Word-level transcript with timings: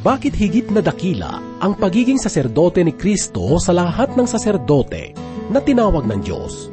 Bakit 0.00 0.32
higit 0.32 0.72
na 0.72 0.80
dakila 0.80 1.60
ang 1.60 1.76
pagiging 1.76 2.16
saserdote 2.16 2.80
ni 2.80 2.96
Kristo 2.96 3.60
sa 3.60 3.76
lahat 3.76 4.16
ng 4.16 4.24
saserdote 4.24 5.12
na 5.52 5.60
tinawag 5.60 6.08
ng 6.08 6.24
Diyos? 6.24 6.72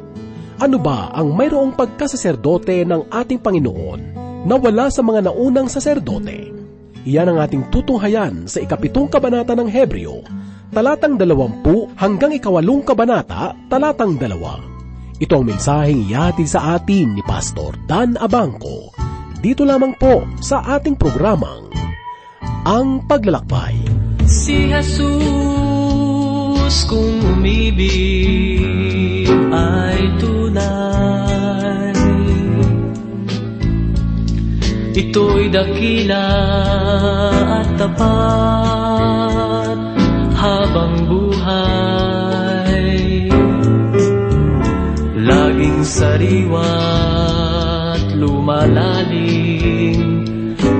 Ano 0.56 0.80
ba 0.80 1.12
ang 1.12 1.36
mayroong 1.36 1.76
pagkasaserdote 1.76 2.88
ng 2.88 3.12
ating 3.12 3.36
Panginoon 3.36 4.00
na 4.48 4.56
wala 4.56 4.88
sa 4.88 5.04
mga 5.04 5.28
naunang 5.28 5.68
saserdote? 5.68 6.56
Iyan 7.04 7.36
ang 7.36 7.44
ating 7.44 7.68
tutunghayan 7.68 8.48
sa 8.48 8.64
ikapitong 8.64 9.12
kabanata 9.12 9.52
ng 9.52 9.68
Hebreo, 9.68 10.24
talatang 10.72 11.20
dalawampu 11.20 11.92
hanggang 12.00 12.32
ikawalong 12.32 12.80
kabanata, 12.80 13.52
talatang 13.68 14.16
dalawa. 14.16 14.56
Ito 15.20 15.36
ang 15.36 15.52
mensaheng 15.52 16.08
yati 16.08 16.48
sa 16.48 16.80
atin 16.80 17.12
ni 17.12 17.20
Pastor 17.28 17.76
Dan 17.84 18.16
Abangco. 18.16 18.88
Dito 19.44 19.68
lamang 19.68 19.92
po 20.00 20.24
sa 20.40 20.64
ating 20.64 20.96
programang 20.96 21.68
ang 22.68 23.00
paglalakbay. 23.08 23.80
Si 24.28 24.68
Jesus 24.68 26.76
kung 26.84 27.24
umibig 27.36 29.28
ay 29.48 30.00
tunay. 30.20 31.96
Ito'y 34.98 35.46
dakila 35.54 36.26
at 37.62 37.70
tapat 37.78 39.78
habang 40.34 41.06
buhay. 41.06 42.90
Laging 45.18 45.82
sariwa't 45.86 46.58
lumalalim 48.18 49.17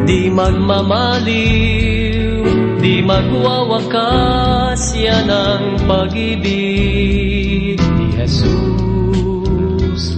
Di 0.09 0.33
magmamaliw, 0.33 2.41
di 2.81 3.05
magwawakas 3.05 4.97
Yan 4.97 5.29
ang 5.29 5.85
pag-ibig 5.85 7.77
ni 7.77 8.09
Jesus 8.17 10.17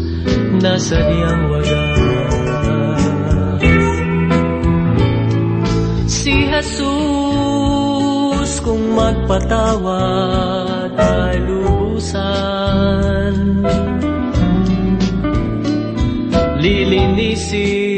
na 0.63 0.79
sadyang 0.79 1.51
wagas. 1.51 3.03
Si 6.07 6.47
Jesus 6.47 8.63
kung 8.63 8.95
magpatawad 8.95 10.95
ay 10.95 11.35
lubusan 11.51 13.35
Lilinisin 16.63 17.90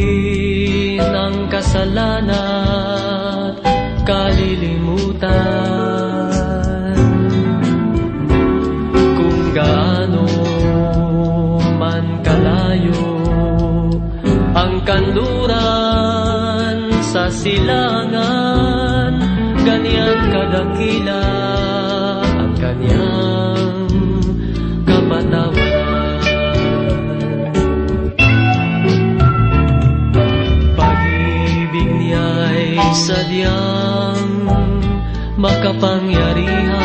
kasalanan 1.73 3.57
kalilimutan. 4.05 5.33
Kung 8.93 9.57
gaano 9.57 10.29
man 11.81 12.21
kalayo 12.21 13.25
ang 14.53 14.85
kanluran 14.85 16.77
sa 17.09 17.33
silangan 17.33 19.17
Ganyan 19.65 20.29
kadakila 20.29 21.25
ang 22.37 22.53
kanyang 22.61 23.12
sadyang 33.13 34.49
makapangyarihan. 35.37 36.81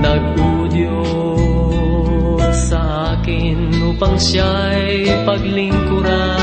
Nag-udyo 0.00 1.04
sa 2.56 3.12
akin 3.20 3.84
upang 3.84 4.16
siya'y 4.16 5.12
paglingkuran. 5.28 6.40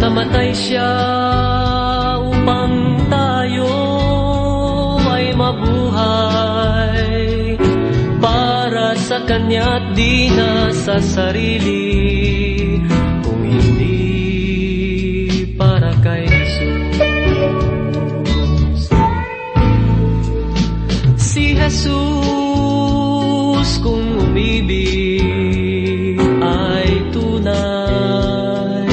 Namatay 0.00 0.56
siya 0.56 1.17
Sa 9.28 9.36
kanya't 9.36 9.92
di 9.92 10.32
na 10.32 10.72
sa 10.72 10.96
sarili. 11.04 11.84
Kung 13.20 13.44
hindi 13.44 14.00
para 15.52 15.92
kay 16.00 16.24
Jesus. 16.32 17.28
Si 21.20 21.52
Jesus 21.52 22.08
kung 23.84 24.32
umibig 24.32 26.16
ay 26.40 26.88
tunay. 27.12 28.88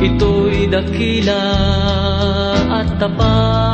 Ito'y 0.00 0.64
dakila 0.72 1.44
at 2.72 2.96
tapat 2.96 3.69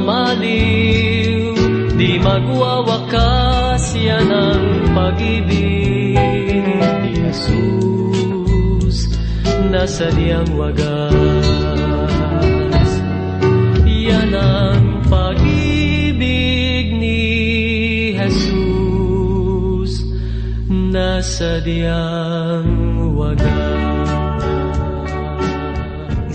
magmamaliw, 0.00 1.52
di 1.96 2.16
magwawakas 2.20 3.92
Yan 4.00 4.32
ang 4.32 4.96
pag-ibig. 4.96 6.16
Ni 7.04 7.12
Jesus 7.20 8.96
na 9.68 9.84
sadyang 9.84 10.56
wagas 10.56 11.44
Yan 13.84 14.32
ang 14.32 15.04
pag-ibig 15.12 16.96
ni 16.96 17.20
Jesus. 18.16 19.92
Na 20.64 21.20
sadyang 21.20 22.29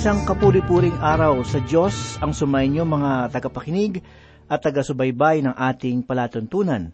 Isang 0.06 0.22
kapuri-puring 0.22 1.02
araw 1.02 1.42
sa 1.42 1.58
Diyos 1.66 2.22
ang 2.22 2.30
sumainyo 2.30 2.86
mga 2.86 3.26
tagapakinig 3.34 4.06
at 4.46 4.62
taga-subaybay 4.62 5.42
ng 5.42 5.58
ating 5.58 6.06
palatuntunan. 6.06 6.94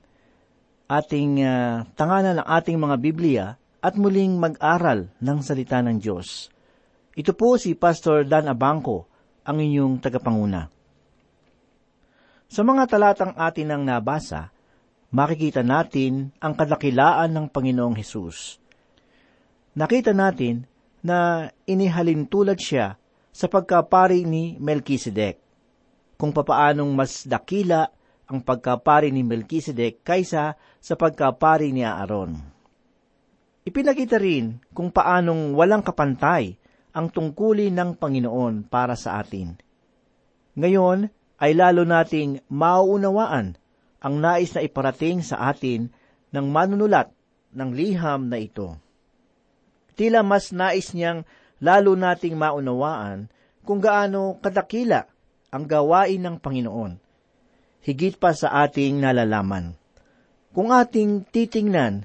Ating 0.88 1.44
ah, 1.44 1.84
tanganan 2.00 2.40
ng 2.40 2.48
ating 2.48 2.80
mga 2.80 2.96
Biblia 3.04 3.46
at 3.84 4.00
muling 4.00 4.40
mag-aral 4.40 5.12
ng 5.20 5.38
salita 5.44 5.84
ng 5.84 6.00
Diyos. 6.00 6.48
Ito 7.12 7.36
po 7.36 7.60
si 7.60 7.76
Pastor 7.76 8.24
Dan 8.24 8.48
Abangco, 8.48 9.12
ang 9.44 9.60
inyong 9.60 10.00
tagapanguna. 10.00 10.72
Sa 12.48 12.64
mga 12.64 12.96
talatang 12.96 13.36
atin 13.36 13.76
ang 13.76 13.84
nabasa, 13.84 14.56
makikita 15.12 15.68
natin 15.68 16.32
ang 16.40 16.56
kadakilaan 16.56 17.36
ng 17.36 17.52
Panginoong 17.52 18.00
Hesus. 18.00 18.56
Nakita 19.76 20.16
natin 20.16 20.64
na 21.04 21.52
inihalin 21.68 22.24
tulad 22.24 22.56
siya 22.56 23.01
sa 23.32 23.48
pagkapari 23.48 24.28
ni 24.28 24.60
Melchizedek, 24.60 25.40
kung 26.20 26.36
papaanong 26.36 26.92
mas 26.92 27.24
dakila 27.26 27.90
ang 28.32 28.40
pagkapari 28.44 29.12
ni 29.12 29.28
Melchizedek 29.28 30.04
kaysa 30.08 30.56
sa 30.80 30.94
pagkapari 30.96 31.76
ni 31.76 31.84
Aaron. 31.84 32.40
Ipinakita 33.68 34.16
rin 34.18 34.64
kung 34.72 34.90
paanong 34.90 35.52
walang 35.52 35.84
kapantay 35.84 36.56
ang 36.92 37.12
tungkulin 37.12 37.76
ng 37.76 37.92
Panginoon 38.00 38.68
para 38.68 38.96
sa 38.96 39.20
atin. 39.20 39.56
Ngayon 40.56 41.08
ay 41.40 41.52
lalo 41.56 41.88
nating 41.88 42.44
mauunawaan 42.52 43.56
ang 44.02 44.16
nais 44.18 44.52
na 44.58 44.62
iparating 44.66 45.22
sa 45.22 45.52
atin 45.54 45.94
ng 46.34 46.46
manunulat 46.50 47.14
ng 47.54 47.70
liham 47.72 48.32
na 48.32 48.42
ito. 48.42 48.80
Tila 49.94 50.26
mas 50.26 50.50
nais 50.50 50.96
niyang 50.98 51.28
lalo 51.62 51.94
nating 51.94 52.34
maunawaan 52.34 53.30
kung 53.62 53.78
gaano 53.78 54.42
kadakila 54.42 55.06
ang 55.54 55.64
gawain 55.70 56.18
ng 56.18 56.36
Panginoon, 56.42 56.98
higit 57.86 58.18
pa 58.18 58.34
sa 58.34 58.66
ating 58.66 58.98
nalalaman. 58.98 59.78
Kung 60.52 60.74
ating 60.74 61.24
titingnan, 61.30 62.04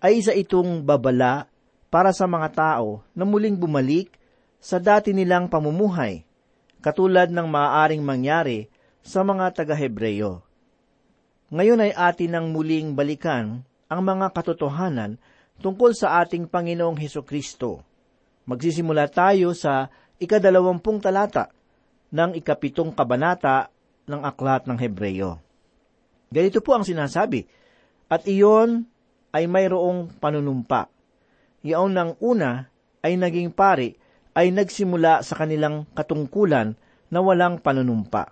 ay 0.00 0.24
isa 0.24 0.32
itong 0.32 0.82
babala 0.82 1.46
para 1.92 2.10
sa 2.10 2.26
mga 2.26 2.48
tao 2.56 3.04
na 3.14 3.22
muling 3.22 3.54
bumalik 3.54 4.10
sa 4.58 4.82
dati 4.82 5.14
nilang 5.14 5.46
pamumuhay, 5.46 6.26
katulad 6.82 7.30
ng 7.30 7.46
maaaring 7.46 8.02
mangyari 8.02 8.66
sa 9.06 9.22
mga 9.22 9.54
taga-Hebreyo. 9.54 10.42
Ngayon 11.54 11.86
ay 11.86 11.92
atin 11.94 12.30
nang 12.34 12.46
muling 12.50 12.98
balikan 12.98 13.62
ang 13.86 14.00
mga 14.02 14.34
katotohanan 14.34 15.22
tungkol 15.62 15.94
sa 15.94 16.18
ating 16.18 16.50
Panginoong 16.50 16.98
Heso 16.98 17.22
Kristo 17.22 17.85
Magsisimula 18.46 19.10
tayo 19.10 19.50
sa 19.58 19.90
ikadalawampung 20.22 21.02
talata 21.02 21.50
ng 22.14 22.38
ikapitong 22.38 22.94
kabanata 22.94 23.74
ng 24.06 24.22
Aklat 24.22 24.70
ng 24.70 24.78
Hebreyo. 24.78 25.42
Ganito 26.30 26.62
po 26.62 26.78
ang 26.78 26.86
sinasabi, 26.86 27.42
at 28.06 28.22
iyon 28.30 28.86
ay 29.34 29.50
mayroong 29.50 30.14
panunumpa. 30.22 30.86
Iyon 31.66 31.98
ng 31.98 32.10
una 32.22 32.70
ay 33.02 33.18
naging 33.18 33.50
pari 33.50 33.98
ay 34.38 34.54
nagsimula 34.54 35.26
sa 35.26 35.34
kanilang 35.34 35.90
katungkulan 35.98 36.78
na 37.10 37.18
walang 37.18 37.58
panunumpa. 37.58 38.30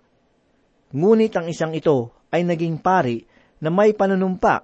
Ngunit 0.94 1.34
ang 1.34 1.50
isang 1.50 1.74
ito 1.74 2.14
ay 2.30 2.46
naging 2.46 2.78
pari 2.78 3.26
na 3.58 3.74
may 3.74 3.90
panunumpa. 3.90 4.62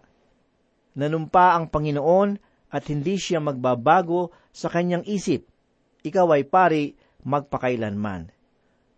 Nanumpa 0.94 1.58
ang 1.58 1.66
Panginoon 1.66 2.49
at 2.70 2.86
hindi 2.86 3.18
siya 3.18 3.42
magbabago 3.42 4.30
sa 4.54 4.70
kanyang 4.70 5.02
isip. 5.04 5.46
Ikaw 6.06 6.26
ay 6.38 6.44
pari 6.46 6.84
magpakailanman. 7.26 8.30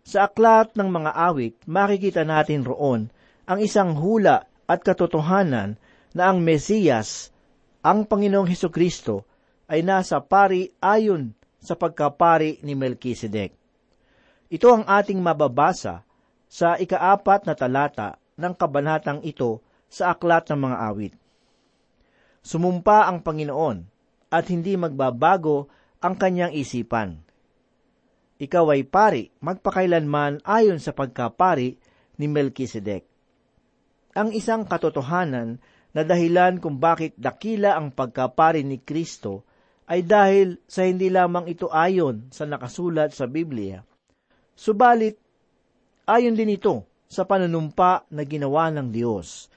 Sa 0.03 0.29
aklat 0.29 0.75
ng 0.77 0.89
mga 0.91 1.11
awit, 1.15 1.55
makikita 1.67 2.23
natin 2.23 2.63
roon 2.63 3.09
ang 3.47 3.59
isang 3.59 3.99
hula 3.99 4.47
at 4.69 4.81
katotohanan 4.83 5.79
na 6.13 6.23
ang 6.31 6.45
Mesiyas, 6.45 7.33
ang 7.83 8.07
Panginoong 8.07 8.47
Heso 8.47 8.71
Kristo, 8.71 9.27
ay 9.67 9.81
nasa 9.83 10.21
pari 10.21 10.69
ayon 10.79 11.33
sa 11.63 11.79
pagkapari 11.79 12.61
ni 12.67 12.77
Melchizedek. 12.77 13.55
Ito 14.53 14.69
ang 14.69 14.85
ating 14.85 15.17
mababasa 15.17 16.05
sa 16.45 16.77
ikaapat 16.77 17.49
na 17.49 17.55
talata 17.57 18.21
ng 18.37 18.53
kabanatang 18.53 19.25
ito 19.25 19.65
sa 19.89 20.13
aklat 20.13 20.51
ng 20.53 20.61
mga 20.61 20.77
awit. 20.93 21.15
Sumumpa 22.43 23.07
ang 23.07 23.23
Panginoon 23.23 23.87
at 24.35 24.51
hindi 24.51 24.75
magbabago 24.75 25.71
ang 26.03 26.19
kanyang 26.19 26.51
isipan. 26.51 27.23
Ikaw 28.43 28.65
ay 28.75 28.83
pari 28.83 29.31
magpakailanman 29.39 30.43
ayon 30.43 30.83
sa 30.83 30.91
pagkapari 30.91 31.79
ni 32.19 32.27
Melchizedek. 32.27 33.07
Ang 34.19 34.35
isang 34.35 34.67
katotohanan 34.67 35.63
na 35.95 36.03
dahilan 36.03 36.59
kung 36.59 36.83
bakit 36.83 37.15
dakila 37.15 37.79
ang 37.79 37.95
pagkapari 37.95 38.67
ni 38.67 38.83
Kristo 38.83 39.47
ay 39.87 40.03
dahil 40.03 40.59
sa 40.67 40.83
hindi 40.83 41.13
lamang 41.13 41.47
ito 41.47 41.71
ayon 41.71 42.33
sa 42.35 42.49
nakasulat 42.49 43.15
sa 43.15 43.31
Biblia. 43.31 43.85
Subalit, 44.59 45.21
ayon 46.11 46.35
din 46.35 46.59
ito 46.59 46.89
sa 47.07 47.29
panunumpa 47.29 48.09
na 48.11 48.25
ginawa 48.25 48.73
ng 48.73 48.89
Diyos 48.89 49.52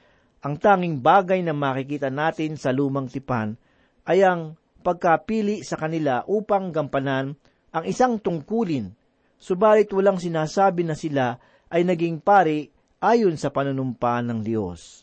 ang 0.46 0.62
tanging 0.62 1.02
bagay 1.02 1.42
na 1.42 1.58
makikita 1.58 2.14
natin 2.14 2.54
sa 2.54 2.70
lumang 2.70 3.10
tipan 3.10 3.58
ay 4.06 4.22
ang 4.22 4.54
pagkapili 4.86 5.66
sa 5.66 5.74
kanila 5.74 6.22
upang 6.30 6.70
gampanan 6.70 7.34
ang 7.74 7.84
isang 7.90 8.22
tungkulin, 8.22 8.94
subalit 9.42 9.90
walang 9.90 10.22
sinasabi 10.22 10.86
na 10.86 10.94
sila 10.94 11.42
ay 11.74 11.82
naging 11.82 12.22
pari 12.22 12.70
ayon 13.02 13.34
sa 13.42 13.50
panunumpa 13.50 14.22
ng 14.22 14.46
Diyos. 14.46 15.02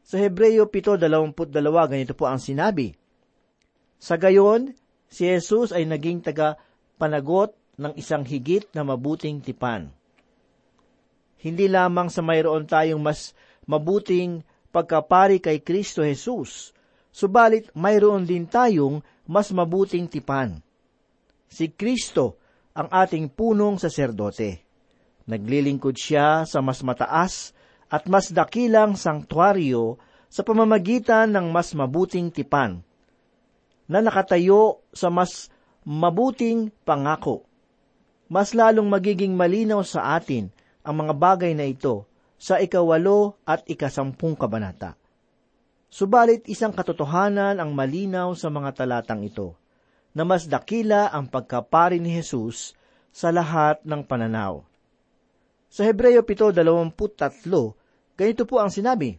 Sa 0.00 0.16
Hebreyo 0.16 0.72
7.22 0.72 1.92
ganito 1.92 2.16
po 2.16 2.24
ang 2.24 2.40
sinabi, 2.40 2.96
Sa 4.00 4.16
gayon, 4.16 4.72
si 5.04 5.28
Jesus 5.28 5.68
ay 5.76 5.84
naging 5.84 6.24
taga 6.24 6.56
panagot 6.96 7.52
ng 7.76 7.92
isang 8.00 8.24
higit 8.24 8.64
na 8.72 8.88
mabuting 8.88 9.44
tipan. 9.44 9.92
Hindi 11.44 11.68
lamang 11.68 12.08
sa 12.08 12.24
mayroon 12.24 12.64
tayong 12.64 13.04
mas 13.04 13.36
mabuting 13.64 14.44
pagkapari 14.74 15.38
kay 15.38 15.62
Kristo 15.62 16.02
Jesus, 16.02 16.74
subalit 17.14 17.70
mayroon 17.78 18.26
din 18.26 18.50
tayong 18.50 19.00
mas 19.24 19.54
mabuting 19.54 20.10
tipan. 20.10 20.60
Si 21.46 21.70
Kristo 21.70 22.40
ang 22.74 22.90
ating 22.90 23.30
punong 23.30 23.78
saserdote. 23.78 24.66
Naglilingkod 25.24 25.96
siya 25.96 26.44
sa 26.44 26.58
mas 26.60 26.82
mataas 26.84 27.54
at 27.88 28.10
mas 28.10 28.34
dakilang 28.34 28.98
sanktuaryo 28.98 29.96
sa 30.26 30.42
pamamagitan 30.42 31.30
ng 31.30 31.54
mas 31.54 31.70
mabuting 31.78 32.34
tipan, 32.34 32.82
na 33.86 34.02
nakatayo 34.02 34.82
sa 34.90 35.06
mas 35.06 35.46
mabuting 35.86 36.74
pangako. 36.82 37.46
Mas 38.26 38.50
lalong 38.50 38.90
magiging 38.90 39.38
malinaw 39.38 39.86
sa 39.86 40.18
atin 40.18 40.50
ang 40.82 41.06
mga 41.06 41.14
bagay 41.14 41.52
na 41.54 41.70
ito 41.70 42.08
sa 42.44 42.60
ikawalo 42.60 43.40
at 43.48 43.64
ikasampung 43.64 44.36
kabanata. 44.36 45.00
Subalit 45.88 46.44
isang 46.44 46.76
katotohanan 46.76 47.56
ang 47.56 47.72
malinaw 47.72 48.36
sa 48.36 48.52
mga 48.52 48.84
talatang 48.84 49.24
ito, 49.24 49.56
na 50.12 50.28
mas 50.28 50.44
dakila 50.44 51.08
ang 51.08 51.24
pagkapari 51.24 52.04
ni 52.04 52.12
Jesus 52.12 52.76
sa 53.16 53.32
lahat 53.32 53.80
ng 53.88 54.04
pananaw. 54.04 54.60
Sa 55.72 55.88
Hebreyo 55.88 56.20
7.23, 56.20 57.48
ganito 58.12 58.44
po 58.44 58.60
ang 58.60 58.68
sinabi, 58.68 59.16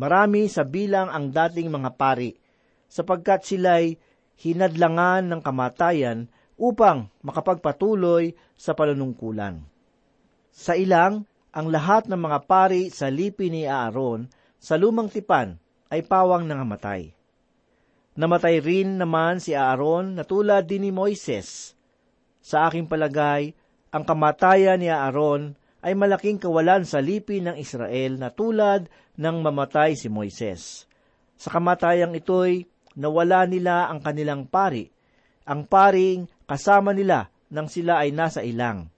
Marami 0.00 0.48
sa 0.48 0.64
bilang 0.64 1.12
ang 1.12 1.28
dating 1.28 1.68
mga 1.68 1.92
pari, 2.00 2.40
sapagkat 2.88 3.44
sila'y 3.44 4.00
hinadlangan 4.40 5.28
ng 5.28 5.40
kamatayan 5.44 6.32
upang 6.56 7.12
makapagpatuloy 7.20 8.32
sa 8.56 8.72
panunungkulan. 8.72 9.60
Sa 10.56 10.72
ilang, 10.72 11.28
ang 11.56 11.72
lahat 11.72 12.04
ng 12.04 12.20
mga 12.20 12.38
pari 12.44 12.92
sa 12.92 13.08
lipi 13.08 13.48
ni 13.48 13.64
Aaron 13.64 14.28
sa 14.60 14.76
lumang 14.76 15.08
tipan 15.08 15.56
ay 15.88 16.04
pawang 16.04 16.44
nangamatay. 16.44 17.16
Namatay 18.12 18.60
rin 18.60 19.00
naman 19.00 19.40
si 19.40 19.56
Aaron 19.56 20.20
na 20.20 20.28
tulad 20.28 20.68
din 20.68 20.84
ni 20.84 20.92
Moises. 20.92 21.72
Sa 22.44 22.68
aking 22.68 22.84
palagay, 22.84 23.56
ang 23.88 24.04
kamatayan 24.04 24.84
ni 24.84 24.92
Aaron 24.92 25.56
ay 25.80 25.96
malaking 25.96 26.36
kawalan 26.36 26.84
sa 26.84 27.00
lipi 27.00 27.40
ng 27.40 27.56
Israel 27.56 28.20
na 28.20 28.28
tulad 28.28 28.92
ng 29.16 29.36
mamatay 29.40 29.96
si 29.96 30.12
Moises. 30.12 30.84
Sa 31.40 31.48
kamatayang 31.48 32.12
ito'y 32.12 32.68
nawala 33.00 33.48
nila 33.48 33.88
ang 33.88 34.04
kanilang 34.04 34.44
pari, 34.44 34.92
ang 35.48 35.64
paring 35.64 36.28
kasama 36.44 36.92
nila 36.92 37.32
nang 37.48 37.72
sila 37.72 38.04
ay 38.04 38.12
nasa 38.12 38.44
ilang 38.44 38.92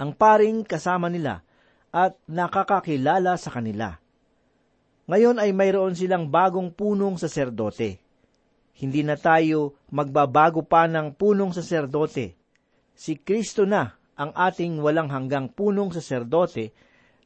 ang 0.00 0.16
paring 0.16 0.64
kasama 0.64 1.12
nila 1.12 1.44
at 1.92 2.16
nakakakilala 2.24 3.36
sa 3.36 3.52
kanila. 3.52 4.00
Ngayon 5.04 5.36
ay 5.36 5.52
mayroon 5.52 5.92
silang 5.92 6.32
bagong 6.32 6.72
punong 6.72 7.20
saserdote. 7.20 8.00
Hindi 8.80 9.04
na 9.04 9.20
tayo 9.20 9.76
magbabago 9.92 10.64
pa 10.64 10.88
ng 10.88 11.12
punong 11.12 11.52
saserdote. 11.52 12.32
Si 12.96 13.20
Kristo 13.20 13.68
na 13.68 13.92
ang 14.16 14.32
ating 14.32 14.80
walang 14.80 15.12
hanggang 15.12 15.52
punong 15.52 15.92
saserdote 15.92 16.72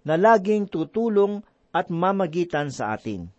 na 0.03 0.19
laging 0.19 0.67
tutulong 0.67 1.47
at 1.71 1.95
mamagitan 1.95 2.75
sa 2.75 2.99
atin. 2.99 3.31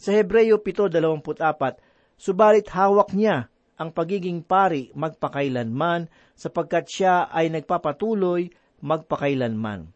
Sa 0.00 0.10
Hebreyo 0.10 0.58
7.24, 0.58 1.78
subalit 2.18 2.66
hawak 2.72 3.12
niya 3.12 3.49
ang 3.80 3.96
pagiging 3.96 4.44
pari 4.44 4.92
magpakailanman 4.92 6.12
sapagkat 6.36 6.84
siya 6.84 7.32
ay 7.32 7.48
nagpapatuloy 7.48 8.52
magpakailanman. 8.84 9.88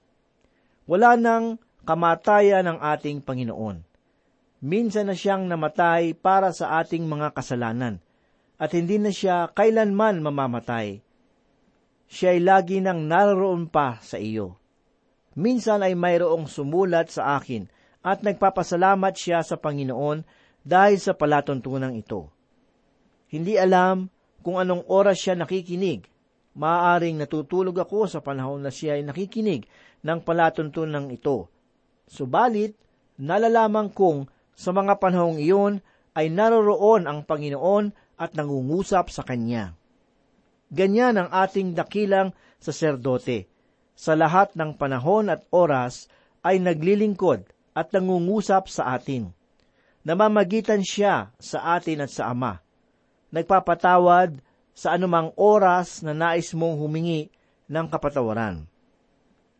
Wala 0.88 1.20
nang 1.20 1.60
kamatayan 1.84 2.64
ng 2.64 2.78
ating 2.80 3.20
Panginoon. 3.20 3.84
Minsan 4.64 5.12
na 5.12 5.16
siyang 5.16 5.44
namatay 5.44 6.16
para 6.16 6.48
sa 6.56 6.80
ating 6.80 7.04
mga 7.04 7.36
kasalanan 7.36 8.00
at 8.56 8.72
hindi 8.72 8.96
na 8.96 9.12
siya 9.12 9.52
kailanman 9.52 10.24
mamamatay. 10.24 11.04
Siya 12.08 12.32
ay 12.32 12.40
lagi 12.40 12.80
nang 12.80 13.04
naroon 13.04 13.68
pa 13.68 14.00
sa 14.00 14.16
iyo. 14.16 14.56
Minsan 15.36 15.84
ay 15.84 15.92
mayroong 15.92 16.48
sumulat 16.48 17.12
sa 17.12 17.36
akin 17.36 17.68
at 18.00 18.24
nagpapasalamat 18.24 19.12
siya 19.12 19.44
sa 19.44 19.60
Panginoon 19.60 20.24
dahil 20.64 20.96
sa 20.96 21.12
palatuntunan 21.12 21.92
ito. 21.92 22.33
Hindi 23.34 23.58
alam 23.58 24.06
kung 24.46 24.62
anong 24.62 24.86
oras 24.86 25.18
siya 25.18 25.34
nakikinig. 25.34 26.06
Maaaring 26.54 27.18
natutulog 27.18 27.74
ako 27.74 28.06
sa 28.06 28.22
panahon 28.22 28.62
na 28.62 28.70
siya 28.70 28.94
ay 28.94 29.02
nakikinig 29.02 29.66
ng 30.06 30.22
palatuntunan 30.22 31.10
ito. 31.10 31.50
Subalit, 32.06 32.78
nalalaman 33.18 33.90
kong 33.90 34.30
sa 34.54 34.70
mga 34.70 35.02
panahong 35.02 35.42
iyon 35.42 35.82
ay 36.14 36.30
naroroon 36.30 37.10
ang 37.10 37.26
Panginoon 37.26 37.90
at 38.14 38.38
nangungusap 38.38 39.10
sa 39.10 39.26
Kanya. 39.26 39.74
Ganyan 40.70 41.18
ang 41.18 41.26
ating 41.34 41.74
dakilang 41.74 42.38
saserdote. 42.62 43.50
Sa 43.98 44.14
lahat 44.14 44.54
ng 44.54 44.78
panahon 44.78 45.26
at 45.26 45.42
oras 45.50 46.06
ay 46.46 46.62
naglilingkod 46.62 47.50
at 47.74 47.90
nangungusap 47.90 48.70
sa 48.70 48.94
atin. 48.94 49.34
Namamagitan 50.06 50.86
siya 50.86 51.34
sa 51.42 51.74
atin 51.74 52.06
at 52.06 52.14
sa 52.14 52.30
Ama 52.30 52.63
nagpapatawad 53.34 54.38
sa 54.70 54.94
anumang 54.94 55.34
oras 55.34 56.06
na 56.06 56.14
nais 56.14 56.54
mong 56.54 56.78
humingi 56.78 57.34
ng 57.66 57.86
kapatawaran. 57.90 58.62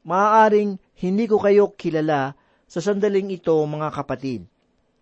Maaaring 0.06 0.78
hindi 1.02 1.24
ko 1.26 1.42
kayo 1.42 1.74
kilala 1.74 2.38
sa 2.70 2.78
sandaling 2.78 3.34
ito, 3.34 3.54
mga 3.66 3.90
kapatid. 3.90 4.46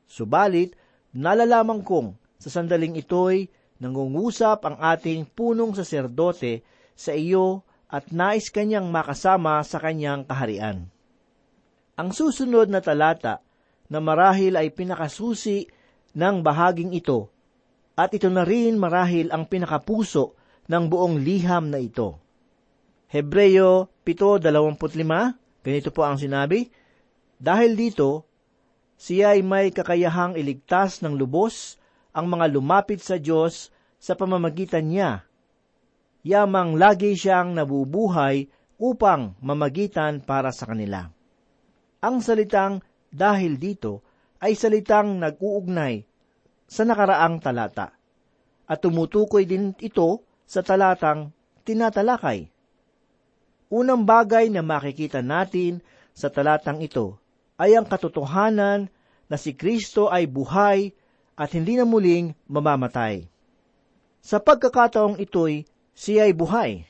Subalit, 0.08 0.72
nalalaman 1.12 1.84
kong 1.84 2.16
sa 2.40 2.48
sandaling 2.48 2.96
ito'y 2.96 3.48
nangungusap 3.82 4.62
ang 4.64 4.76
ating 4.78 5.28
punong 5.28 5.76
saserdote 5.76 6.64
sa 6.96 7.12
iyo 7.12 7.66
at 7.92 8.08
nais 8.08 8.48
kanyang 8.48 8.88
makasama 8.88 9.60
sa 9.66 9.82
kanyang 9.82 10.24
kaharian. 10.24 10.88
Ang 11.98 12.08
susunod 12.14 12.72
na 12.72 12.80
talata 12.80 13.44
na 13.92 14.00
marahil 14.00 14.56
ay 14.56 14.72
pinakasusi 14.72 15.68
ng 16.16 16.40
bahaging 16.40 16.96
ito 16.96 17.28
at 17.98 18.10
ito 18.16 18.28
na 18.32 18.42
rin 18.46 18.80
marahil 18.80 19.28
ang 19.30 19.44
pinakapuso 19.48 20.36
ng 20.68 20.84
buong 20.88 21.20
liham 21.20 21.68
na 21.68 21.78
ito. 21.80 22.16
Hebreyo 23.12 23.92
7.25, 24.06 25.64
ganito 25.64 25.90
po 25.92 26.00
ang 26.08 26.16
sinabi, 26.16 26.72
Dahil 27.36 27.76
dito, 27.76 28.24
siya 28.96 29.36
ay 29.36 29.44
may 29.44 29.68
kakayahang 29.74 30.38
iligtas 30.38 31.04
ng 31.04 31.18
lubos 31.18 31.76
ang 32.16 32.30
mga 32.30 32.48
lumapit 32.54 33.02
sa 33.02 33.20
Diyos 33.20 33.68
sa 34.00 34.16
pamamagitan 34.16 34.88
niya 34.88 35.26
yamang 36.22 36.78
lagi 36.78 37.18
siyang 37.18 37.52
nabubuhay 37.54 38.46
upang 38.78 39.34
mamagitan 39.42 40.22
para 40.22 40.54
sa 40.54 40.70
kanila. 40.70 41.10
Ang 42.02 42.22
salitang 42.22 42.82
dahil 43.10 43.58
dito 43.58 44.02
ay 44.42 44.58
salitang 44.58 45.22
nag-uugnay 45.22 46.02
sa 46.72 46.88
nakaraang 46.88 47.36
talata 47.36 47.92
at 48.64 48.80
tumutukoy 48.80 49.44
din 49.44 49.76
ito 49.76 50.24
sa 50.48 50.64
talatang 50.64 51.28
tinatalakay. 51.68 52.48
Unang 53.68 54.08
bagay 54.08 54.48
na 54.48 54.64
makikita 54.64 55.20
natin 55.20 55.84
sa 56.16 56.32
talatang 56.32 56.80
ito 56.80 57.20
ay 57.60 57.76
ang 57.76 57.84
katotohanan 57.84 58.88
na 59.28 59.36
si 59.36 59.52
Kristo 59.52 60.08
ay 60.08 60.24
buhay 60.24 60.96
at 61.36 61.52
hindi 61.52 61.76
na 61.76 61.84
muling 61.84 62.32
mamamatay. 62.48 63.28
Sa 64.24 64.40
pagkakataong 64.40 65.20
ito'y 65.20 65.68
siya 65.92 66.28
ay 66.28 66.32
buhay. 66.32 66.88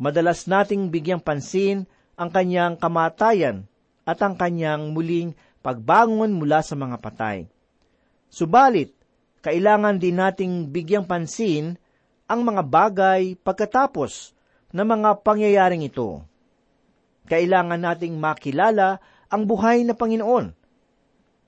Madalas 0.00 0.48
nating 0.48 0.88
bigyang 0.88 1.20
pansin 1.20 1.84
ang 2.16 2.32
kanyang 2.32 2.80
kamatayan 2.80 3.68
at 4.08 4.16
ang 4.24 4.32
kanyang 4.32 4.96
muling 4.96 5.36
pagbangon 5.60 6.32
mula 6.32 6.64
sa 6.64 6.72
mga 6.72 6.96
patay. 6.98 7.51
Subalit, 8.32 8.96
kailangan 9.44 10.00
din 10.00 10.16
nating 10.16 10.72
bigyang 10.72 11.04
pansin 11.04 11.76
ang 12.24 12.40
mga 12.48 12.64
bagay 12.64 13.36
pagkatapos 13.36 14.32
ng 14.72 14.86
mga 14.88 15.20
pangyayaring 15.20 15.84
ito. 15.84 16.24
Kailangan 17.28 17.76
nating 17.76 18.16
makilala 18.16 18.96
ang 19.28 19.44
buhay 19.44 19.84
na 19.84 19.92
Panginoon. 19.92 20.56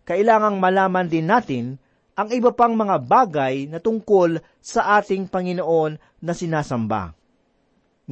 Kailangang 0.05 0.61
malaman 0.61 1.09
din 1.09 1.25
natin 1.25 1.81
ang 2.15 2.29
iba 2.29 2.53
pang 2.53 2.77
mga 2.77 3.01
bagay 3.01 3.65
na 3.73 3.81
tungkol 3.81 4.37
sa 4.61 5.01
ating 5.01 5.33
Panginoon 5.33 5.97
na 6.21 6.33
sinasamba. 6.37 7.17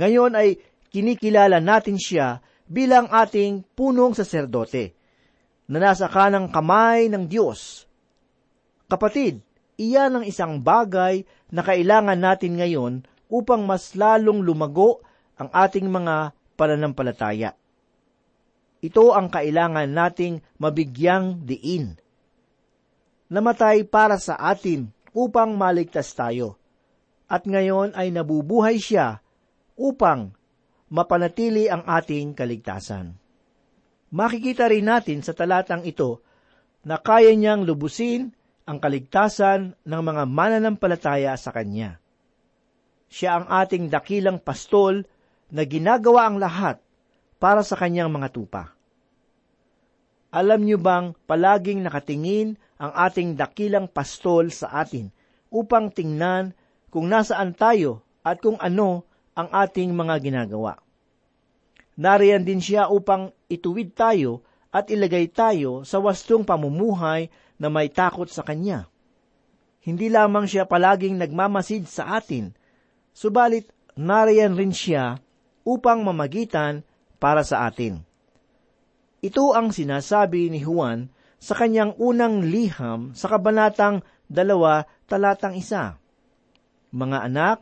Ngayon 0.01 0.33
ay 0.33 0.57
kinikilala 0.89 1.61
natin 1.61 2.01
siya 2.01 2.41
bilang 2.65 3.13
ating 3.13 3.69
punong 3.77 4.17
saserdote 4.17 4.97
na 5.69 5.93
nasa 5.93 6.09
kanang 6.09 6.49
kamay 6.49 7.13
ng 7.13 7.29
Diyos. 7.29 7.85
Kapatid, 8.93 9.41
iyan 9.81 10.21
ang 10.21 10.25
isang 10.29 10.61
bagay 10.61 11.25
na 11.49 11.65
kailangan 11.65 12.21
natin 12.21 12.61
ngayon 12.61 13.09
upang 13.33 13.65
mas 13.65 13.97
lalong 13.97 14.45
lumago 14.45 15.01
ang 15.41 15.49
ating 15.49 15.89
mga 15.89 16.37
pananampalataya. 16.61 17.57
Ito 18.85 19.17
ang 19.17 19.33
kailangan 19.33 19.89
nating 19.89 20.45
mabigyang 20.61 21.41
diin 21.49 21.97
namatay 23.33 23.89
para 23.89 24.21
sa 24.21 24.37
atin 24.37 24.93
upang 25.17 25.57
maligtas 25.57 26.13
tayo. 26.13 26.61
At 27.33 27.49
ngayon 27.49 27.97
ay 27.97 28.13
nabubuhay 28.13 28.77
siya 28.77 29.25
upang 29.73 30.37
mapanatili 30.93 31.73
ang 31.73 31.81
ating 31.89 32.37
kaligtasan. 32.37 33.17
Makikita 34.13 34.69
rin 34.69 34.85
natin 34.85 35.25
sa 35.25 35.33
talatang 35.33 35.89
ito 35.89 36.21
na 36.85 37.01
kaya 37.01 37.33
niyang 37.33 37.65
lubusin 37.65 38.37
ang 38.63 38.79
kaligtasan 38.79 39.75
ng 39.83 40.03
mga 40.03 40.23
mananampalataya 40.29 41.35
sa 41.35 41.51
Kanya. 41.51 41.99
Siya 43.13 43.43
ang 43.43 43.47
ating 43.51 43.91
dakilang 43.93 44.41
pastol 44.41 45.05
na 45.53 45.67
ginagawa 45.69 46.31
ang 46.31 46.41
lahat 46.41 46.81
para 47.43 47.61
sa 47.67 47.77
Kanyang 47.77 48.09
mga 48.09 48.29
tupa. 48.33 48.73
Alam 50.33 50.65
niyo 50.65 50.81
bang 50.81 51.13
palaging 51.29 51.85
nakatingin 51.85 52.57
ang 52.81 52.93
ating 52.97 53.37
dakilang 53.37 53.85
pastol 53.85 54.49
sa 54.49 54.81
atin 54.81 55.13
upang 55.53 55.93
tingnan 55.93 56.57
kung 56.89 57.13
nasaan 57.13 57.53
tayo 57.53 58.01
at 58.25 58.41
kung 58.41 58.57
ano 58.57 59.05
ang 59.37 59.53
ating 59.53 59.93
mga 59.93 60.25
ginagawa. 60.25 60.81
Nariyan 62.01 62.49
din 62.49 62.65
siya 62.65 62.89
upang 62.89 63.29
ituwid 63.53 63.93
tayo 63.93 64.41
at 64.73 64.89
ilagay 64.89 65.29
tayo 65.29 65.85
sa 65.85 66.01
wastong 66.01 66.49
pamumuhay 66.49 67.29
na 67.63 67.71
may 67.71 67.87
takot 67.87 68.27
sa 68.27 68.43
Kanya. 68.43 68.91
Hindi 69.87 70.11
lamang 70.11 70.51
siya 70.51 70.67
palaging 70.67 71.23
nagmamasid 71.23 71.87
sa 71.87 72.19
atin, 72.19 72.51
subalit 73.15 73.71
nariyan 73.95 74.59
rin 74.59 74.75
siya 74.75 75.23
upang 75.63 76.03
mamagitan 76.03 76.83
para 77.23 77.47
sa 77.47 77.71
atin. 77.71 78.03
Ito 79.23 79.55
ang 79.55 79.71
sinasabi 79.71 80.51
ni 80.51 80.59
Juan 80.59 81.07
sa 81.39 81.55
kanyang 81.55 81.95
unang 81.99 82.43
liham 82.43 83.15
sa 83.15 83.31
kabanatang 83.31 84.03
dalawa 84.27 84.83
talatang 85.07 85.55
isa. 85.55 85.99
Mga 86.91 87.19
anak, 87.31 87.59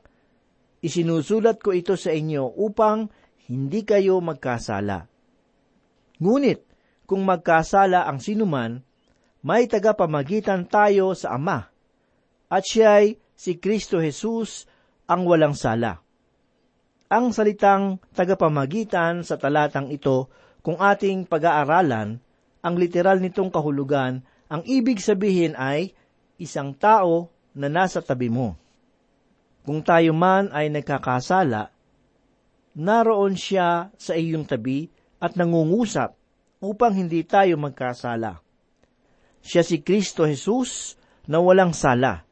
isinusulat 0.81 1.61
ko 1.61 1.77
ito 1.77 1.97
sa 2.01 2.13
inyo 2.13 2.57
upang 2.57 3.13
hindi 3.49 3.85
kayo 3.85 4.21
magkasala. 4.25 5.09
Ngunit, 6.21 6.65
kung 7.05 7.25
magkasala 7.25 8.09
ang 8.09 8.21
sinuman, 8.21 8.81
may 9.41 9.65
tagapamagitan 9.65 10.69
tayo 10.69 11.17
sa 11.17 11.37
Ama, 11.41 11.65
at 12.51 12.63
siya'y 12.67 13.17
si 13.33 13.57
Kristo 13.57 14.01
Jesus 14.01 14.69
ang 15.09 15.25
walang 15.25 15.57
sala. 15.57 16.01
Ang 17.11 17.35
salitang 17.35 17.99
tagapamagitan 18.15 19.27
sa 19.27 19.41
talatang 19.41 19.91
ito 19.91 20.31
kung 20.61 20.79
ating 20.79 21.27
pag-aaralan 21.27 22.21
ang 22.61 22.75
literal 22.77 23.19
nitong 23.19 23.49
kahulugan, 23.49 24.21
ang 24.53 24.63
ibig 24.69 25.01
sabihin 25.01 25.57
ay 25.57 25.97
isang 26.37 26.77
tao 26.77 27.33
na 27.57 27.73
nasa 27.73 28.05
tabi 28.05 28.29
mo. 28.29 28.55
Kung 29.65 29.81
tayo 29.81 30.13
man 30.13 30.53
ay 30.53 30.69
nagkakasala, 30.69 31.73
naroon 32.77 33.35
siya 33.35 33.89
sa 33.97 34.13
iyong 34.15 34.45
tabi 34.45 34.93
at 35.21 35.35
nangungusap 35.37 36.13
upang 36.61 36.93
hindi 36.97 37.25
tayo 37.25 37.57
magkasala. 37.57 38.41
Siya 39.41 39.65
si 39.65 39.81
Kristo 39.81 40.29
Jesus 40.29 40.97
na 41.25 41.41
walang 41.41 41.73
sala. 41.73 42.25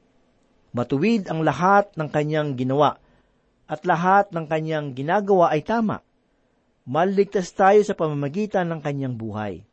Matuwid 0.72 1.28
ang 1.32 1.42
lahat 1.42 1.92
ng 1.96 2.08
kanyang 2.12 2.54
ginawa 2.54 3.00
at 3.68 3.84
lahat 3.84 4.32
ng 4.32 4.44
kanyang 4.48 4.92
ginagawa 4.92 5.52
ay 5.52 5.64
tama. 5.64 6.04
Maligtas 6.88 7.52
tayo 7.52 7.80
sa 7.84 7.96
pamamagitan 7.96 8.68
ng 8.68 8.80
kanyang 8.80 9.16
buhay 9.16 9.68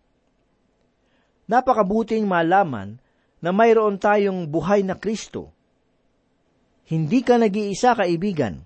napakabuting 1.46 2.26
malaman 2.26 2.98
na 3.42 3.54
mayroon 3.54 4.02
tayong 4.02 4.50
buhay 4.50 4.82
na 4.82 4.98
Kristo. 4.98 5.54
Hindi 6.86 7.22
ka 7.26 7.42
nag-iisa, 7.42 7.98
kaibigan. 7.98 8.66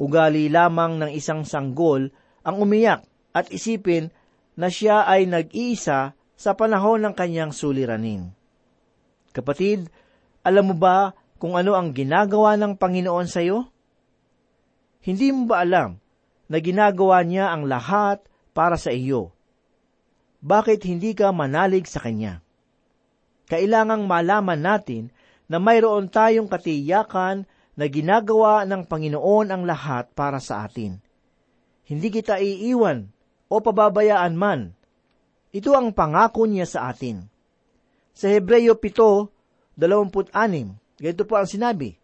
Ugali 0.00 0.50
lamang 0.50 0.98
ng 0.98 1.10
isang 1.12 1.46
sanggol 1.46 2.10
ang 2.46 2.56
umiyak 2.58 3.04
at 3.30 3.50
isipin 3.52 4.10
na 4.56 4.72
siya 4.72 5.06
ay 5.06 5.28
nag-iisa 5.28 6.14
sa 6.40 6.56
panahon 6.56 7.04
ng 7.04 7.12
kanyang 7.12 7.52
suliranin. 7.52 8.32
Kapatid, 9.36 9.92
alam 10.40 10.72
mo 10.72 10.76
ba 10.80 11.12
kung 11.36 11.60
ano 11.60 11.76
ang 11.76 11.92
ginagawa 11.92 12.56
ng 12.56 12.80
Panginoon 12.80 13.28
sa 13.28 13.44
iyo? 13.44 13.68
Hindi 15.04 15.28
mo 15.36 15.52
ba 15.52 15.60
alam 15.60 16.00
na 16.48 16.56
ginagawa 16.64 17.20
niya 17.28 17.52
ang 17.52 17.68
lahat 17.68 18.24
para 18.56 18.80
sa 18.80 18.88
iyo 18.88 19.36
bakit 20.40 20.88
hindi 20.88 21.12
ka 21.12 21.36
manalig 21.36 21.84
sa 21.84 22.00
Kanya? 22.00 22.40
Kailangang 23.52 24.08
malaman 24.08 24.56
natin 24.56 25.12
na 25.52 25.60
mayroon 25.60 26.08
tayong 26.08 26.48
katiyakan 26.48 27.44
na 27.76 27.84
ginagawa 27.92 28.64
ng 28.64 28.88
Panginoon 28.88 29.52
ang 29.52 29.62
lahat 29.68 30.08
para 30.16 30.40
sa 30.40 30.64
atin. 30.64 30.96
Hindi 31.84 32.08
kita 32.08 32.40
iiwan 32.40 33.12
o 33.52 33.60
pababayaan 33.60 34.32
man. 34.32 34.72
Ito 35.50 35.74
ang 35.74 35.90
pangako 35.90 36.46
niya 36.46 36.66
sa 36.66 36.94
atin. 36.94 37.26
Sa 38.14 38.30
Hebreyo 38.30 38.78
7, 38.78 39.26
26, 39.74 41.02
ganito 41.02 41.22
po 41.26 41.34
ang 41.34 41.48
sinabi, 41.50 41.98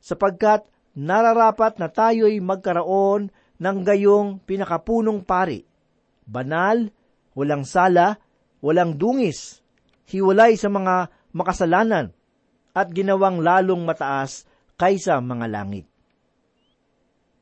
sapagkat 0.00 0.64
nararapat 0.96 1.76
na 1.76 1.92
tayo'y 1.92 2.40
magkaroon 2.40 3.28
ng 3.60 3.78
gayong 3.84 4.40
pinakapunong 4.48 5.20
pari, 5.20 5.68
banal, 6.24 6.88
walang 7.36 7.68
sala, 7.68 8.16
walang 8.64 8.96
dungis, 8.96 9.60
hiwalay 10.08 10.56
sa 10.56 10.72
mga 10.72 11.12
makasalanan, 11.36 12.16
at 12.72 12.88
ginawang 12.96 13.44
lalong 13.44 13.84
mataas 13.84 14.48
kaysa 14.80 15.20
mga 15.20 15.46
langit. 15.52 15.84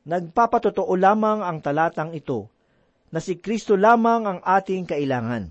Nagpapatotoo 0.03 0.91
lamang 0.99 1.45
ang 1.45 1.63
talatang 1.63 2.11
ito 2.11 2.49
na 3.09 3.19
si 3.21 3.37
Kristo 3.41 3.73
lamang 3.73 4.25
ang 4.25 4.39
ating 4.45 4.85
kailangan. 4.85 5.49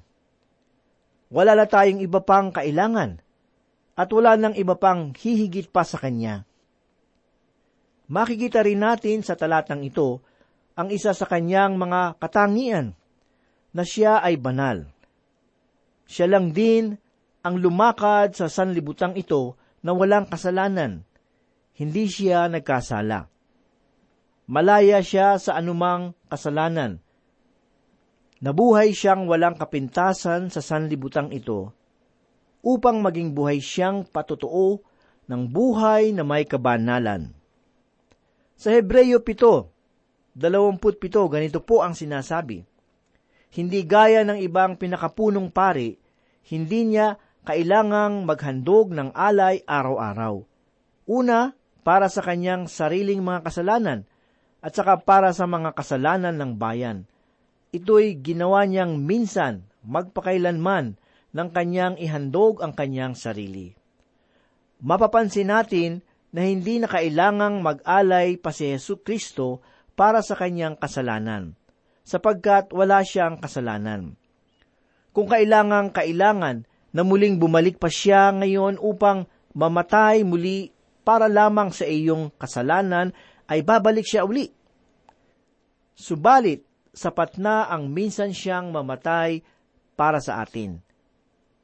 Wala 1.28 1.52
na 1.58 1.66
tayong 1.68 2.00
iba 2.00 2.22
pang 2.24 2.54
kailangan 2.54 3.20
at 3.98 4.08
wala 4.14 4.38
nang 4.38 4.54
iba 4.54 4.78
pang 4.78 5.12
hihigit 5.12 5.68
pa 5.74 5.82
sa 5.82 5.98
Kanya. 5.98 6.46
Makikita 8.08 8.64
rin 8.64 8.80
natin 8.80 9.20
sa 9.20 9.36
talatang 9.36 9.84
ito 9.84 10.24
ang 10.78 10.88
isa 10.94 11.10
sa 11.10 11.26
kanyang 11.26 11.74
mga 11.74 12.22
katangian, 12.22 12.94
na 13.74 13.82
siya 13.82 14.22
ay 14.22 14.38
banal. 14.38 14.86
Siya 16.06 16.30
lang 16.30 16.54
din 16.54 16.94
ang 17.42 17.58
lumakad 17.58 18.38
sa 18.38 18.46
sanlibutang 18.46 19.18
ito 19.18 19.58
na 19.82 19.90
walang 19.90 20.30
kasalanan. 20.30 21.02
Hindi 21.74 22.06
siya 22.06 22.46
nagkasala. 22.46 23.26
Malaya 24.48 25.02
siya 25.02 25.36
sa 25.36 25.58
anumang 25.58 26.16
kasalanan. 26.30 27.02
Nabuhay 28.38 28.94
siyang 28.94 29.26
walang 29.26 29.58
kapintasan 29.58 30.46
sa 30.54 30.62
sanlibutang 30.62 31.34
ito 31.34 31.74
upang 32.62 33.02
maging 33.02 33.34
buhay 33.34 33.58
siyang 33.58 34.06
patotoo 34.06 34.78
ng 35.26 35.42
buhay 35.50 36.14
na 36.14 36.22
may 36.22 36.46
kabanalan. 36.46 37.34
Sa 38.54 38.70
Hebreyo 38.70 39.22
7, 39.22 40.38
27, 40.38 41.34
ganito 41.34 41.58
po 41.62 41.82
ang 41.82 41.98
sinasabi. 41.98 42.62
Hindi 43.50 43.80
gaya 43.82 44.22
ng 44.22 44.38
ibang 44.38 44.78
pinakapunong 44.78 45.50
pari, 45.50 45.98
hindi 46.46 46.94
niya 46.94 47.18
kailangang 47.42 48.22
maghandog 48.22 48.94
ng 48.94 49.14
alay 49.18 49.66
araw-araw. 49.66 50.46
Una, 51.10 51.58
para 51.82 52.06
sa 52.12 52.20
kanyang 52.20 52.68
sariling 52.68 53.24
mga 53.24 53.48
kasalanan, 53.48 54.04
at 54.60 54.74
saka 54.74 55.00
para 55.00 55.32
sa 55.32 55.48
mga 55.48 55.72
kasalanan 55.72 56.36
ng 56.36 56.52
bayan. 56.60 57.08
Ito'y 57.68 58.24
ginawa 58.24 58.64
niyang 58.64 58.96
minsan, 59.04 59.68
magpakailanman, 59.84 60.96
ng 61.28 61.48
kanyang 61.52 62.00
ihandog 62.00 62.64
ang 62.64 62.72
kanyang 62.72 63.12
sarili. 63.12 63.76
Mapapansin 64.80 65.52
natin 65.52 66.00
na 66.32 66.48
hindi 66.48 66.80
na 66.80 66.88
kailangang 66.88 67.60
mag-alay 67.60 68.40
pa 68.40 68.52
si 68.52 68.72
Yesu 68.72 69.00
Kristo 69.04 69.60
para 69.98 70.24
sa 70.24 70.38
kanyang 70.38 70.78
kasalanan, 70.78 71.58
sapagkat 72.06 72.72
wala 72.72 73.02
siyang 73.04 73.42
kasalanan. 73.42 74.16
Kung 75.12 75.26
kailangang 75.26 75.90
kailangan 75.90 76.64
na 76.94 77.02
muling 77.02 77.36
bumalik 77.36 77.76
pa 77.76 77.90
siya 77.90 78.30
ngayon 78.32 78.78
upang 78.78 79.26
mamatay 79.52 80.22
muli 80.22 80.70
para 81.02 81.26
lamang 81.26 81.72
sa 81.72 81.88
iyong 81.88 82.30
kasalanan, 82.36 83.10
ay 83.48 83.64
babalik 83.64 84.04
siya 84.04 84.28
uli. 84.28 84.52
Subalit, 85.96 86.67
sapat 86.94 87.36
na 87.40 87.68
ang 87.68 87.90
minsan 87.90 88.32
siyang 88.34 88.70
mamatay 88.72 89.42
para 89.98 90.22
sa 90.22 90.42
atin, 90.44 90.80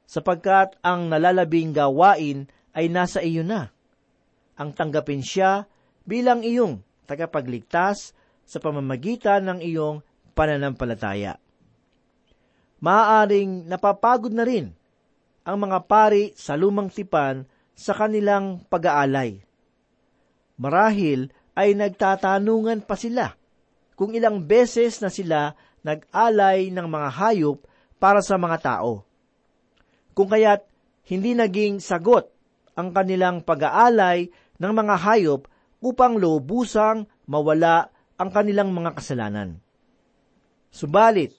sapagkat 0.04 0.76
ang 0.82 1.08
nalalabing 1.08 1.70
gawain 1.70 2.50
ay 2.74 2.90
nasa 2.90 3.22
iyo 3.22 3.46
na 3.46 3.74
ang 4.54 4.70
tanggapin 4.74 5.22
siya 5.22 5.66
bilang 6.06 6.46
iyong 6.46 6.82
tagapagligtas 7.10 8.14
sa 8.44 8.58
pamamagitan 8.62 9.42
ng 9.50 9.58
iyong 9.64 10.04
pananampalataya. 10.36 11.40
Maaaring 12.84 13.64
napapagod 13.64 14.30
na 14.30 14.44
rin 14.44 14.70
ang 15.44 15.56
mga 15.60 15.88
pari 15.88 16.32
sa 16.36 16.56
lumang 16.56 16.92
tipan 16.92 17.48
sa 17.72 17.96
kanilang 17.96 18.62
pag-aalay. 18.68 19.40
Marahil 20.60 21.32
ay 21.56 21.74
nagtatanungan 21.74 22.84
pa 22.84 22.94
sila 22.94 23.34
kung 23.94 24.14
ilang 24.14 24.42
beses 24.42 24.98
na 24.98 25.10
sila 25.10 25.54
nag-alay 25.86 26.70
ng 26.70 26.86
mga 26.86 27.08
hayop 27.14 27.58
para 27.98 28.20
sa 28.20 28.38
mga 28.38 28.58
tao. 28.62 29.06
Kung 30.14 30.30
kaya't 30.30 30.66
hindi 31.10 31.36
naging 31.36 31.82
sagot 31.82 32.30
ang 32.74 32.90
kanilang 32.90 33.44
pag-aalay 33.44 34.30
ng 34.58 34.72
mga 34.72 34.94
hayop 35.04 35.46
upang 35.84 36.16
lubusang 36.16 37.06
mawala 37.28 37.92
ang 38.16 38.30
kanilang 38.32 38.72
mga 38.72 38.96
kasalanan. 38.96 39.60
Subalit, 40.72 41.36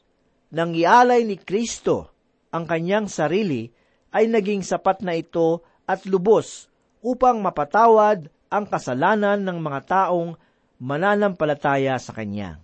nang 0.53 0.71
ialay 0.71 1.27
ni 1.27 1.35
Kristo 1.35 2.13
ang 2.53 2.63
kanyang 2.69 3.11
sarili, 3.11 3.67
ay 4.15 4.31
naging 4.31 4.63
sapat 4.63 5.03
na 5.03 5.17
ito 5.17 5.59
at 5.83 6.07
lubos 6.07 6.71
upang 7.03 7.43
mapatawad 7.43 8.31
ang 8.47 8.65
kasalanan 8.69 9.43
ng 9.43 9.59
mga 9.59 9.79
taong 9.83 10.39
mananampalataya 10.79 11.95
sa 11.99 12.11
Kanya. 12.11 12.59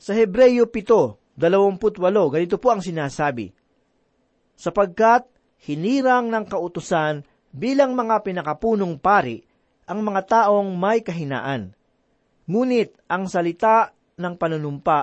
Sa 0.00 0.12
Hebreyo 0.12 0.68
7:28, 0.68 1.38
ganito 2.30 2.56
po 2.60 2.68
ang 2.70 2.82
sinasabi, 2.84 3.50
Sapagkat 4.54 5.26
hinirang 5.66 6.30
ng 6.30 6.44
kautusan 6.46 7.26
bilang 7.50 7.98
mga 7.98 8.22
pinakapunong 8.22 8.98
pari 9.02 9.42
ang 9.84 10.00
mga 10.02 10.22
taong 10.26 10.74
may 10.74 11.02
kahinaan. 11.02 11.74
Ngunit 12.46 12.94
ang 13.10 13.26
salita 13.26 13.92
ng 14.14 14.34
panunumpa 14.36 15.00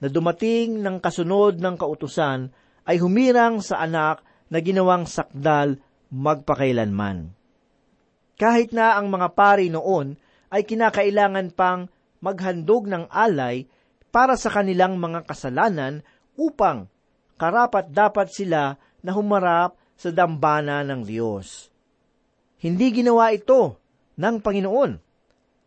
na 0.00 0.08
dumating 0.08 0.80
ng 0.80 0.96
kasunod 1.00 1.58
ng 1.58 1.74
kautusan 1.76 2.52
ay 2.86 2.96
humirang 3.02 3.58
sa 3.60 3.82
anak 3.82 4.22
na 4.46 4.58
ginawang 4.62 5.04
sakdal 5.04 5.82
magpakailanman. 6.12 7.34
Kahit 8.36 8.70
na 8.70 8.94
ang 8.94 9.10
mga 9.10 9.32
pari 9.32 9.72
noon 9.72 10.14
ay 10.50 10.62
kinakailangan 10.66 11.54
pang 11.54 11.90
maghandog 12.22 12.86
ng 12.86 13.10
alay 13.10 13.66
para 14.10 14.34
sa 14.38 14.48
kanilang 14.48 14.96
mga 14.96 15.26
kasalanan 15.28 16.00
upang 16.38 16.88
karapat 17.36 17.92
dapat 17.92 18.32
sila 18.32 18.80
na 19.04 19.10
humarap 19.12 19.76
sa 19.96 20.12
dambana 20.12 20.84
ng 20.84 21.04
Diyos. 21.04 21.68
Hindi 22.60 23.02
ginawa 23.02 23.32
ito 23.32 23.76
ng 24.16 24.40
Panginoon. 24.40 24.92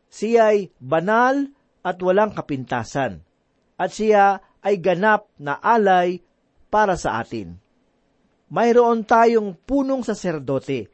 Siya 0.09 0.53
ay 0.53 0.73
banal 0.81 1.53
at 1.85 2.01
walang 2.01 2.33
kapintasan, 2.33 3.21
at 3.77 3.89
siya 3.93 4.41
ay 4.65 4.81
ganap 4.81 5.29
na 5.37 5.61
alay 5.61 6.19
para 6.73 6.97
sa 6.97 7.21
atin. 7.21 7.61
Mayroon 8.49 9.05
tayong 9.05 9.53
punong 9.69 10.01
saserdote 10.01 10.89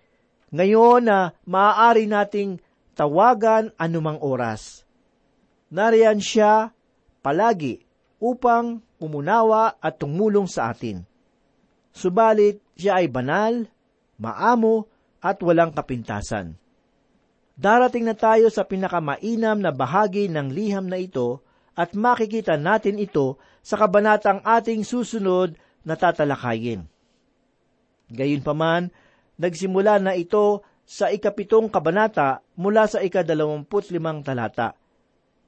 ngayon 0.56 1.08
na 1.08 1.32
maaari 1.48 2.06
nating 2.06 2.60
tawagan 2.96 3.76
anumang 3.76 4.18
oras. 4.24 4.88
Nariyan 5.70 6.24
siya 6.24 6.72
palagi 7.20 7.84
upang 8.18 8.80
umunawa 8.98 9.76
at 9.84 10.00
tumulong 10.00 10.48
sa 10.48 10.72
atin. 10.72 11.04
Subalit 11.92 12.64
siya 12.80 13.04
ay 13.04 13.08
banal, 13.12 13.68
maamo, 14.20 14.88
at 15.20 15.42
walang 15.42 15.74
kapintasan. 15.74 16.56
Darating 17.56 18.04
na 18.04 18.14
tayo 18.14 18.52
sa 18.52 18.68
pinakamainam 18.68 19.58
na 19.58 19.72
bahagi 19.72 20.28
ng 20.28 20.52
liham 20.52 20.86
na 20.92 21.00
ito 21.00 21.40
at 21.74 21.96
makikita 21.96 22.60
natin 22.60 23.00
ito 23.00 23.40
sa 23.66 23.80
kabanatang 23.80 24.44
ating 24.44 24.84
susunod 24.84 25.56
na 25.82 25.96
tatalakayin. 25.96 26.86
Gayunpaman, 28.12 28.94
nagsimula 29.40 29.98
na 29.98 30.14
ito 30.14 30.62
sa 30.86 31.10
ikapitong 31.10 31.68
kabanata 31.74 32.46
mula 32.54 32.86
sa 32.86 33.02
ikadalawamput 33.02 33.90
limang 33.90 34.22
talata. 34.22 34.78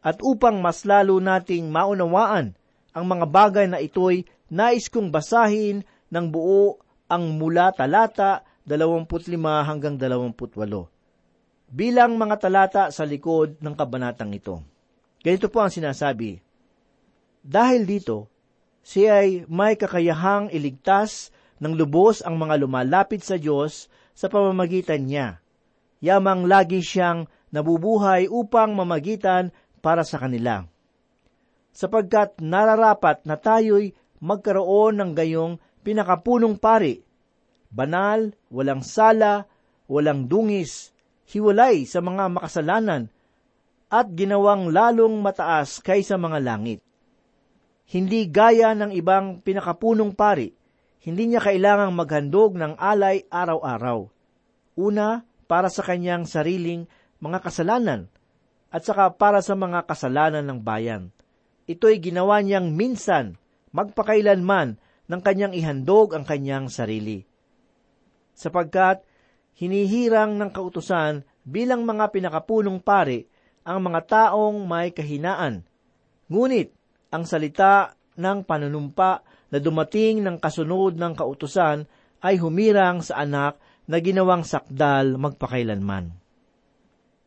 At 0.02 0.18
upang 0.26 0.60
mas 0.60 0.84
lalo 0.84 1.22
nating 1.22 1.70
maunawaan 1.70 2.58
ang 2.98 3.06
mga 3.06 3.26
bagay 3.30 3.66
na 3.70 3.78
ito'y 3.78 4.26
nais 4.50 4.90
kong 4.90 5.14
basahin 5.14 5.86
ng 6.10 6.26
buo 6.34 6.82
ang 7.06 7.38
mula 7.38 7.70
talata 7.72 8.42
25 8.66 9.38
hanggang 9.64 9.96
28. 9.96 11.72
Bilang 11.72 12.18
mga 12.18 12.36
talata 12.42 12.84
sa 12.90 13.04
likod 13.06 13.62
ng 13.62 13.74
kabanatang 13.78 14.34
ito. 14.34 14.60
Ganito 15.22 15.48
po 15.48 15.64
ang 15.64 15.72
sinasabi. 15.72 16.40
Dahil 17.44 17.88
dito, 17.88 18.28
siya 18.84 19.24
ay 19.24 19.44
may 19.52 19.76
kakayahang 19.76 20.52
iligtas 20.52 21.32
ng 21.60 21.76
lubos 21.76 22.24
ang 22.24 22.40
mga 22.40 22.60
lumalapit 22.64 23.24
sa 23.24 23.36
Diyos 23.36 23.92
sa 24.18 24.26
pamamagitan 24.34 25.06
niya. 25.06 25.38
Yamang 26.02 26.50
lagi 26.50 26.82
siyang 26.82 27.30
nabubuhay 27.54 28.26
upang 28.26 28.74
mamagitan 28.74 29.54
para 29.86 30.02
sa 30.02 30.18
kanila. 30.18 30.66
Sapagkat 31.70 32.42
nararapat 32.42 33.22
na 33.30 33.38
tayo'y 33.38 33.94
magkaroon 34.18 34.98
ng 34.98 35.12
gayong 35.14 35.62
pinakapunong 35.86 36.58
pari 36.58 37.06
banal, 37.72 38.32
walang 38.48 38.84
sala, 38.84 39.48
walang 39.88 40.28
dungis, 40.28 40.92
hiwalay 41.28 41.84
sa 41.84 42.00
mga 42.00 42.32
makasalanan, 42.32 43.12
at 43.88 44.08
ginawang 44.16 44.72
lalong 44.72 45.20
mataas 45.24 45.80
kaysa 45.80 46.20
mga 46.20 46.40
langit. 46.44 46.80
Hindi 47.88 48.28
gaya 48.28 48.76
ng 48.76 48.92
ibang 48.92 49.40
pinakapunong 49.40 50.12
pari, 50.12 50.52
hindi 51.04 51.30
niya 51.30 51.42
kailangang 51.42 51.94
maghandog 51.94 52.58
ng 52.58 52.78
alay 52.78 53.26
araw-araw. 53.30 54.10
Una, 54.78 55.26
para 55.48 55.72
sa 55.72 55.82
kanyang 55.82 56.28
sariling 56.28 56.86
mga 57.24 57.40
kasalanan 57.42 58.12
at 58.68 58.84
saka 58.84 59.16
para 59.16 59.40
sa 59.40 59.56
mga 59.56 59.88
kasalanan 59.88 60.44
ng 60.44 60.60
bayan. 60.60 61.10
Ito'y 61.68 62.04
ginawa 62.04 62.44
niyang 62.44 62.76
minsan, 62.76 63.40
magpakailanman, 63.72 64.80
ng 65.08 65.22
kanyang 65.24 65.56
ihandog 65.56 66.12
ang 66.12 66.28
kanyang 66.28 66.68
sarili. 66.68 67.24
Sapagkat 68.36 69.08
hinihirang 69.56 70.36
ng 70.36 70.52
kautusan 70.52 71.24
bilang 71.48 71.88
mga 71.88 72.12
pinakapunong 72.12 72.84
pari 72.84 73.24
ang 73.64 73.84
mga 73.88 74.04
taong 74.04 74.68
may 74.68 74.92
kahinaan. 74.92 75.64
Ngunit 76.28 76.76
ang 77.08 77.24
salita 77.24 77.96
ng 78.20 78.44
panunumpa 78.44 79.24
na 79.48 79.58
dumating 79.64 80.24
ng 80.24 80.38
kasunod 80.40 81.00
ng 81.00 81.14
kautusan 81.16 81.88
ay 82.20 82.36
humirang 82.42 83.00
sa 83.00 83.24
anak 83.24 83.56
na 83.88 83.98
ginawang 84.04 84.44
sakdal 84.44 85.16
magpakailanman. 85.16 86.12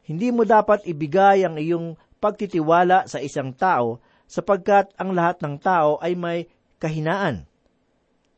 Hindi 0.05 0.29
mo 0.35 0.45
dapat 0.45 0.85
ibigay 0.85 1.47
ang 1.47 1.57
iyong 1.57 1.97
pagtitiwala 2.21 3.09
sa 3.09 3.23
isang 3.23 3.57
tao 3.57 4.03
sapagkat 4.29 4.93
ang 5.01 5.17
lahat 5.17 5.41
ng 5.41 5.57
tao 5.57 5.97
ay 6.03 6.13
may 6.15 6.47
kahinaan. 6.77 7.49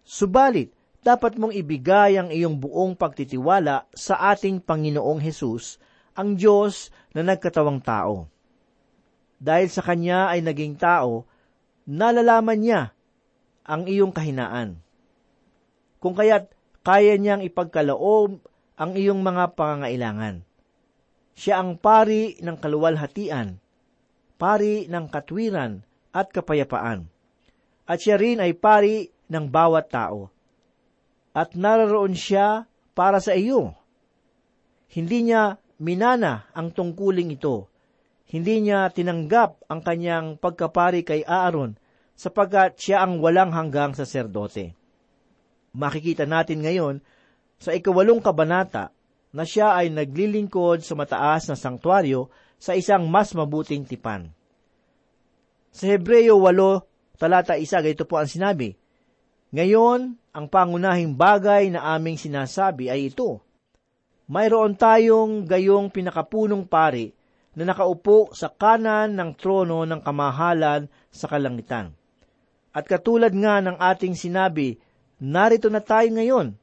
Subalit, 0.07 0.71
dapat 1.03 1.35
mong 1.35 1.51
ibigay 1.51 2.15
ang 2.15 2.31
iyong 2.31 2.63
buong 2.63 2.95
pagtitiwala 2.95 3.91
sa 3.91 4.31
ating 4.31 4.63
Panginoong 4.63 5.19
Hesus, 5.19 5.83
ang 6.15 6.39
Diyos 6.39 6.95
na 7.11 7.27
nagkatawang 7.27 7.83
tao. 7.83 8.31
Dahil 9.43 9.67
sa 9.67 9.83
Kanya 9.83 10.31
ay 10.31 10.47
naging 10.47 10.79
tao, 10.79 11.27
nalalaman 11.83 12.59
niya 12.63 12.83
ang 13.63 13.87
iyong 13.87 14.11
kahinaan. 14.11 14.79
Kung 16.03 16.19
kaya't 16.19 16.51
kaya 16.83 17.15
niyang 17.15 17.47
ipagkaloob 17.47 18.43
ang 18.75 18.91
iyong 18.99 19.23
mga 19.23 19.55
pangangailangan. 19.55 20.43
Siya 21.39 21.63
ang 21.63 21.79
pari 21.79 22.37
ng 22.43 22.59
kaluwalhatian, 22.59 23.57
pari 24.37 24.91
ng 24.91 25.07
katwiran 25.09 25.87
at 26.11 26.35
kapayapaan. 26.35 27.07
At 27.87 28.03
siya 28.03 28.19
rin 28.19 28.43
ay 28.43 28.59
pari 28.59 29.09
ng 29.31 29.47
bawat 29.49 29.89
tao. 29.95 30.29
At 31.33 31.57
naroon 31.57 32.13
siya 32.13 32.69
para 32.93 33.23
sa 33.23 33.33
iyo. 33.33 33.73
Hindi 34.93 35.31
niya 35.31 35.57
minana 35.81 36.51
ang 36.53 36.75
tungkuling 36.75 37.33
ito. 37.33 37.71
Hindi 38.29 38.69
niya 38.69 38.93
tinanggap 38.93 39.71
ang 39.73 39.81
kanyang 39.81 40.37
pagkapari 40.37 41.01
kay 41.07 41.25
Aaron 41.25 41.81
sapagkat 42.23 42.79
siya 42.79 43.03
ang 43.03 43.19
walang 43.19 43.51
hanggang 43.51 43.99
saserdote. 43.99 44.79
Makikita 45.75 46.23
natin 46.23 46.63
ngayon 46.63 47.03
sa 47.59 47.75
ikawalong 47.75 48.23
kabanata 48.23 48.95
na 49.35 49.43
siya 49.43 49.75
ay 49.75 49.91
naglilingkod 49.91 50.87
sa 50.87 50.95
mataas 50.95 51.51
na 51.51 51.59
sangtuaryo 51.59 52.31
sa 52.63 52.79
isang 52.79 53.11
mas 53.11 53.35
mabuting 53.35 53.83
tipan. 53.83 54.31
Sa 55.75 55.91
Hebreo 55.91 56.39
8, 56.39 57.19
talata 57.19 57.59
1, 57.59 57.67
ganito 57.83 58.07
po 58.07 58.23
ang 58.23 58.31
sinabi, 58.31 58.77
Ngayon, 59.51 60.15
ang 60.31 60.47
pangunahing 60.47 61.19
bagay 61.19 61.75
na 61.75 61.97
aming 61.97 62.21
sinasabi 62.21 62.87
ay 62.93 63.11
ito, 63.11 63.43
mayroon 64.31 64.79
tayong 64.79 65.49
gayong 65.49 65.91
pinakapunong 65.91 66.71
pari 66.71 67.11
na 67.57 67.67
nakaupo 67.67 68.31
sa 68.31 68.53
kanan 68.53 69.17
ng 69.17 69.33
trono 69.35 69.83
ng 69.89 70.01
kamahalan 70.05 70.87
sa 71.09 71.27
kalangitan. 71.27 72.02
At 72.73 72.89
katulad 72.89 73.37
nga 73.37 73.61
ng 73.61 73.77
ating 73.77 74.17
sinabi 74.17 74.81
narito 75.21 75.69
na 75.69 75.85
tayo 75.85 76.09
ngayon 76.09 76.57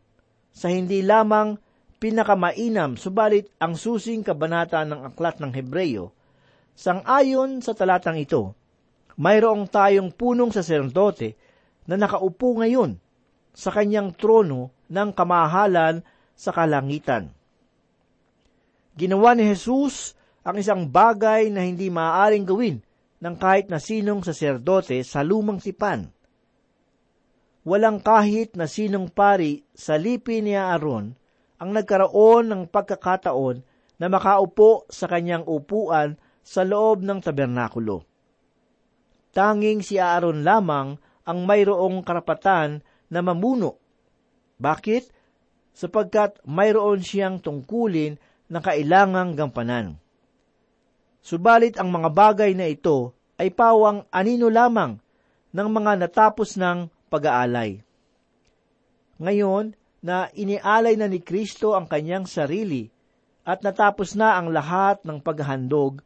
sa 0.50 0.68
hindi 0.68 1.06
lamang 1.06 1.62
pinakamainam 2.02 2.98
subalit 2.98 3.48
ang 3.62 3.78
susing 3.78 4.26
kabanata 4.26 4.82
ng 4.84 5.14
aklat 5.14 5.38
ng 5.38 5.54
Hebreyo, 5.54 6.10
sangayon 6.74 7.62
sa 7.62 7.78
talatang 7.78 8.18
ito, 8.18 8.58
mayroong 9.22 9.70
tayong 9.70 10.10
punong 10.10 10.50
saserdote 10.50 11.38
na 11.86 11.96
nakaupo 12.00 12.58
ngayon 12.58 12.98
sa 13.54 13.70
kanyang 13.70 14.16
trono 14.16 14.74
ng 14.90 15.10
kamahalan 15.14 16.02
sa 16.34 16.50
kalangitan. 16.56 17.30
Ginawa 18.98 19.38
ni 19.38 19.46
Jesus 19.46 20.18
ang 20.42 20.58
isang 20.58 20.88
bagay 20.88 21.52
na 21.54 21.68
hindi 21.68 21.92
maaaring 21.92 22.48
gawin 22.48 22.80
ng 23.20 23.36
kahit 23.36 23.68
na 23.68 23.80
sinong 23.80 24.24
saserdote 24.24 25.04
sa 25.04 25.24
lumang 25.24 25.60
tipan– 25.60 26.08
walang 27.70 28.00
kahit 28.00 28.58
na 28.58 28.66
sinong 28.66 29.14
pari 29.14 29.62
sa 29.78 30.00
lipi 30.00 30.40
ni 30.40 30.58
Aaron 30.58 31.14
ang 31.62 31.70
nagkaroon 31.76 32.50
ng 32.50 32.62
pagkakataon 32.72 33.62
na 34.02 34.08
makaupo 34.08 34.88
sa 34.88 35.06
kanyang 35.06 35.44
upuan 35.44 36.16
sa 36.40 36.64
loob 36.64 37.04
ng 37.04 37.20
tabernakulo. 37.20 38.08
Tanging 39.36 39.84
si 39.84 40.00
Aaron 40.00 40.42
lamang 40.42 40.98
ang 41.28 41.40
mayroong 41.46 42.02
karapatan 42.02 42.82
na 43.12 43.20
mamuno. 43.22 43.78
Bakit? 44.58 45.20
Sapagkat 45.76 46.42
mayroon 46.50 47.06
siyang 47.06 47.38
tungkulin 47.38 48.18
na 48.50 48.64
kailangang 48.64 49.38
gampanan. 49.38 50.02
Subalit 51.30 51.78
ang 51.78 51.94
mga 51.94 52.10
bagay 52.10 52.58
na 52.58 52.66
ito 52.66 53.14
ay 53.38 53.54
pawang 53.54 54.02
anino 54.10 54.50
lamang 54.50 54.98
ng 55.54 55.70
mga 55.70 56.02
natapos 56.02 56.58
ng 56.58 56.90
pag-aalay. 57.06 57.86
Ngayon, 59.22 59.78
na 60.02 60.34
inialay 60.34 60.98
na 60.98 61.06
ni 61.06 61.22
Kristo 61.22 61.78
ang 61.78 61.86
kanyang 61.86 62.26
sarili 62.26 62.90
at 63.46 63.62
natapos 63.62 64.18
na 64.18 64.42
ang 64.42 64.50
lahat 64.50 65.06
ng 65.06 65.22
paghahandog, 65.22 66.02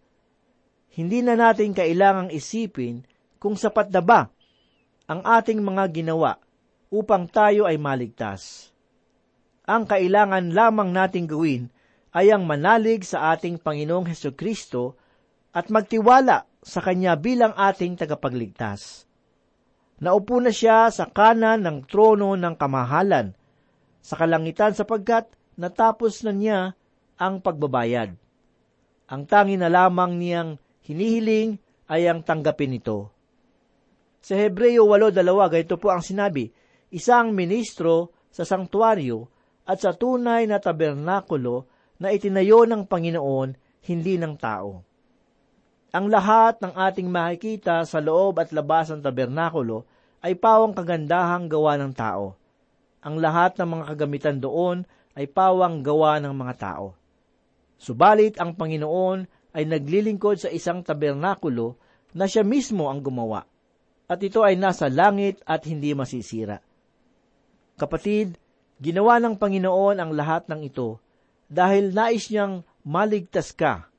hindi 0.92 1.24
na 1.24 1.40
natin 1.40 1.72
kailangang 1.72 2.28
isipin 2.28 3.08
kung 3.40 3.56
sapat 3.56 3.96
na 3.96 4.04
ba 4.04 4.28
ang 5.08 5.24
ating 5.24 5.64
mga 5.64 6.04
ginawa 6.04 6.36
upang 6.92 7.32
tayo 7.32 7.64
ay 7.64 7.80
maligtas. 7.80 8.76
Ang 9.64 9.88
kailangan 9.88 10.52
lamang 10.52 10.92
nating 10.92 11.32
gawin 11.32 11.72
ay 12.12 12.28
ang 12.28 12.44
manalig 12.44 13.08
sa 13.08 13.32
ating 13.32 13.56
Panginoong 13.56 14.12
Heso 14.12 14.36
Kristo 14.36 15.00
at 15.54 15.70
magtiwala 15.70 16.50
sa 16.66 16.82
Kanya 16.82 17.14
bilang 17.14 17.54
ating 17.54 17.94
tagapagligtas. 17.94 19.06
Naupo 20.02 20.42
na 20.42 20.50
siya 20.50 20.90
sa 20.90 21.08
kanan 21.08 21.62
ng 21.64 21.86
trono 21.86 22.34
ng 22.34 22.58
kamahalan 22.58 23.32
sa 24.04 24.20
kalangitan 24.20 24.74
sapagkat 24.74 25.30
natapos 25.56 26.26
na 26.26 26.34
niya 26.34 26.60
ang 27.16 27.40
pagbabayad. 27.40 28.18
Ang 29.08 29.22
tangi 29.30 29.56
na 29.56 29.70
lamang 29.70 30.18
niyang 30.18 30.58
hinihiling 30.84 31.62
ay 31.88 32.10
ang 32.10 32.26
tanggapin 32.26 32.76
ito. 32.76 33.14
Sa 34.24 34.34
Hebreo 34.34 34.90
8.2, 34.90 35.54
ganito 35.54 35.76
po 35.78 35.94
ang 35.94 36.02
sinabi, 36.02 36.50
isang 36.90 37.36
ministro 37.36 38.16
sa 38.34 38.48
sangtuaryo 38.48 39.30
at 39.68 39.84
sa 39.84 39.94
tunay 39.94 40.50
na 40.50 40.58
tabernakulo 40.58 41.70
na 42.02 42.10
itinayo 42.12 42.66
ng 42.66 42.90
Panginoon, 42.90 43.50
hindi 43.84 44.16
ng 44.18 44.36
tao. 44.40 44.93
Ang 45.94 46.10
lahat 46.10 46.58
ng 46.58 46.74
ating 46.74 47.06
makikita 47.06 47.86
sa 47.86 48.02
loob 48.02 48.42
at 48.42 48.50
labas 48.50 48.90
ng 48.90 49.06
tabernakulo 49.06 49.86
ay 50.26 50.34
pawang 50.34 50.74
kagandahang 50.74 51.46
gawa 51.46 51.78
ng 51.78 51.94
tao. 51.94 52.34
Ang 53.06 53.22
lahat 53.22 53.62
ng 53.62 53.78
mga 53.78 53.84
kagamitan 53.94 54.42
doon 54.42 54.90
ay 55.14 55.30
pawang 55.30 55.86
gawa 55.86 56.18
ng 56.18 56.34
mga 56.34 56.54
tao. 56.58 56.98
Subalit 57.78 58.42
ang 58.42 58.58
Panginoon 58.58 59.30
ay 59.54 59.70
naglilingkod 59.70 60.42
sa 60.42 60.50
isang 60.50 60.82
tabernakulo 60.82 61.78
na 62.18 62.26
siya 62.26 62.42
mismo 62.42 62.90
ang 62.90 63.06
gumawa, 63.06 63.46
at 64.10 64.18
ito 64.26 64.42
ay 64.42 64.58
nasa 64.58 64.90
langit 64.90 65.46
at 65.46 65.62
hindi 65.70 65.94
masisira. 65.94 66.58
Kapatid, 67.78 68.34
ginawa 68.82 69.22
ng 69.22 69.38
Panginoon 69.38 70.02
ang 70.02 70.10
lahat 70.10 70.50
ng 70.50 70.66
ito 70.66 70.98
dahil 71.54 71.94
nais 71.94 72.34
niyang 72.34 72.66
maligtas 72.82 73.54
ka 73.54 73.93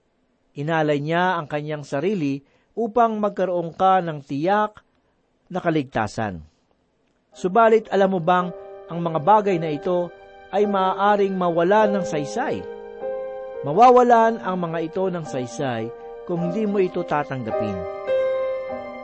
Inalay 0.55 1.03
niya 1.03 1.35
ang 1.39 1.51
kanyang 1.51 1.83
sarili 1.83 2.39
upang 2.79 3.19
magkaroon 3.19 3.75
ka 3.75 3.99
ng 4.03 4.23
tiyak 4.23 4.83
na 5.51 5.59
kaligtasan. 5.59 6.43
Subalit 7.35 7.91
alam 7.91 8.15
mo 8.15 8.21
bang 8.23 8.55
ang 8.87 8.99
mga 9.03 9.19
bagay 9.23 9.57
na 9.59 9.75
ito 9.75 10.11
ay 10.55 10.71
maaaring 10.71 11.35
mawala 11.35 11.91
ng 11.91 12.05
saysay? 12.07 12.63
Mawawalan 13.67 14.39
ang 14.39 14.57
mga 14.61 14.79
ito 14.87 15.05
ng 15.11 15.25
saysay 15.27 15.91
kung 16.31 16.51
hindi 16.51 16.69
mo 16.69 16.79
ito 16.79 17.03
tatanggapin. 17.03 17.79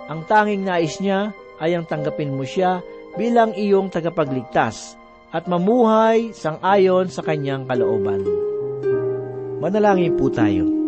Ang 0.06 0.20
tanging 0.30 0.62
nais 0.62 1.02
niya 1.02 1.34
ay 1.58 1.74
ang 1.74 1.86
tanggapin 1.86 2.34
mo 2.34 2.46
siya 2.46 2.78
bilang 3.18 3.50
iyong 3.56 3.90
tagapagligtas 3.90 4.94
at 5.30 5.46
mamuhay 5.50 6.30
sang 6.34 6.62
ayon 6.62 7.10
sa 7.10 7.22
kanyang 7.22 7.66
kalooban. 7.66 8.22
Manalangin 9.58 10.14
po 10.14 10.30
tayo. 10.30 10.79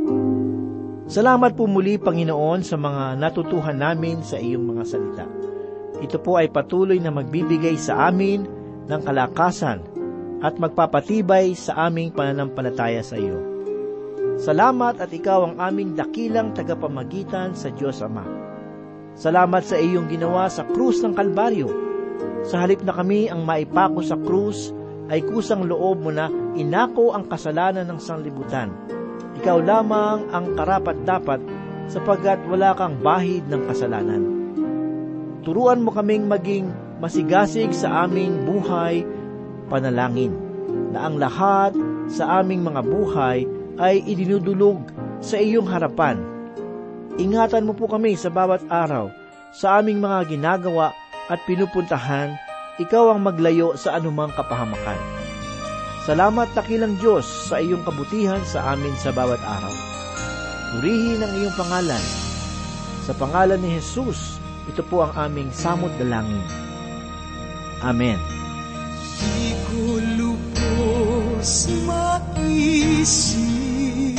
Salamat 1.12 1.53
po 1.53 1.68
muli, 1.68 2.01
Panginoon, 2.01 2.64
sa 2.64 2.81
mga 2.81 3.20
natutuhan 3.20 3.77
namin 3.77 4.25
sa 4.25 4.40
iyong 4.40 4.64
mga 4.64 4.85
salita. 4.88 5.29
Ito 6.01 6.16
po 6.25 6.40
ay 6.40 6.48
patuloy 6.48 6.96
na 7.05 7.12
magbibigay 7.12 7.77
sa 7.77 8.09
amin 8.09 8.48
ng 8.88 9.01
kalakasan 9.05 9.85
at 10.40 10.57
magpapatibay 10.57 11.53
sa 11.53 11.85
aming 11.85 12.16
pananampalataya 12.16 13.05
sa 13.05 13.20
iyo. 13.20 13.37
Salamat 14.40 15.05
at 15.05 15.12
ikaw 15.12 15.53
ang 15.53 15.61
aming 15.61 15.92
dakilang 16.01 16.57
tagapamagitan 16.57 17.53
sa 17.53 17.68
Diyos 17.68 18.01
Ama. 18.01 18.25
Salamat 19.12 19.68
sa 19.68 19.77
iyong 19.77 20.09
ginawa 20.09 20.48
sa 20.48 20.64
krus 20.64 21.05
ng 21.05 21.12
Kalbaryo. 21.12 21.68
Sa 22.48 22.64
halip 22.64 22.81
na 22.88 22.96
kami 22.96 23.29
ang 23.29 23.44
maipako 23.44 24.01
sa 24.01 24.16
krus, 24.16 24.72
ay 25.12 25.20
kusang 25.29 25.68
loob 25.68 26.09
mo 26.09 26.09
na 26.09 26.33
inako 26.57 27.12
ang 27.12 27.29
kasalanan 27.29 27.85
ng 27.85 28.01
sanglibutan. 28.01 29.01
Ikaw 29.42 29.59
lamang 29.59 30.31
ang 30.31 30.55
karapat-dapat 30.55 31.42
sapagkat 31.90 32.38
wala 32.46 32.78
kang 32.78 32.94
bahid 33.02 33.42
ng 33.50 33.66
kasalanan. 33.66 34.22
Turuan 35.42 35.83
mo 35.83 35.90
kaming 35.90 36.31
maging 36.31 36.70
masigasig 37.02 37.74
sa 37.74 38.07
aming 38.07 38.46
buhay 38.46 39.02
panalangin 39.66 40.31
na 40.94 41.11
ang 41.11 41.18
lahat 41.18 41.74
sa 42.07 42.38
aming 42.38 42.62
mga 42.62 42.87
buhay 42.87 43.42
ay 43.83 43.98
idinudulog 44.07 44.78
sa 45.18 45.42
iyong 45.42 45.66
harapan. 45.66 46.22
Ingatan 47.18 47.66
mo 47.66 47.74
po 47.74 47.90
kami 47.90 48.14
sa 48.14 48.31
bawat 48.31 48.62
araw 48.70 49.11
sa 49.50 49.83
aming 49.83 49.98
mga 49.98 50.38
ginagawa 50.38 50.94
at 51.26 51.42
pinupuntahan, 51.50 52.38
ikaw 52.78 53.11
ang 53.11 53.26
maglayo 53.26 53.74
sa 53.74 53.98
anumang 53.98 54.31
kapahamakan. 54.33 55.21
Salamat 56.02 56.50
takilang 56.50 56.98
Diyos 56.98 57.22
sa 57.46 57.62
iyong 57.62 57.86
kabutihan 57.86 58.42
sa 58.42 58.74
amin 58.74 58.90
sa 58.98 59.14
bawat 59.14 59.38
araw. 59.38 59.70
Purihin 60.74 61.22
ang 61.22 61.30
iyong 61.30 61.54
pangalan. 61.54 62.02
Sa 63.06 63.14
pangalan 63.14 63.62
ni 63.62 63.78
Jesus, 63.78 64.42
ito 64.66 64.82
po 64.82 65.06
ang 65.06 65.14
aming 65.30 65.54
samot 65.54 65.94
dalangin. 66.02 66.42
Amen. 67.86 68.18
Di 69.22 69.54
ko 69.70 69.94
maisip 72.82 74.18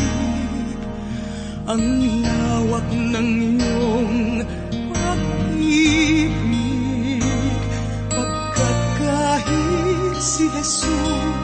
ang 1.67 1.83
lawak 2.23 2.87
ng 2.91 3.29
iyong 3.59 4.43
pag-ibig 4.95 6.39
pagkat 8.07 8.79
kahit 9.03 10.15
si 10.23 10.47
Jesus 10.47 11.42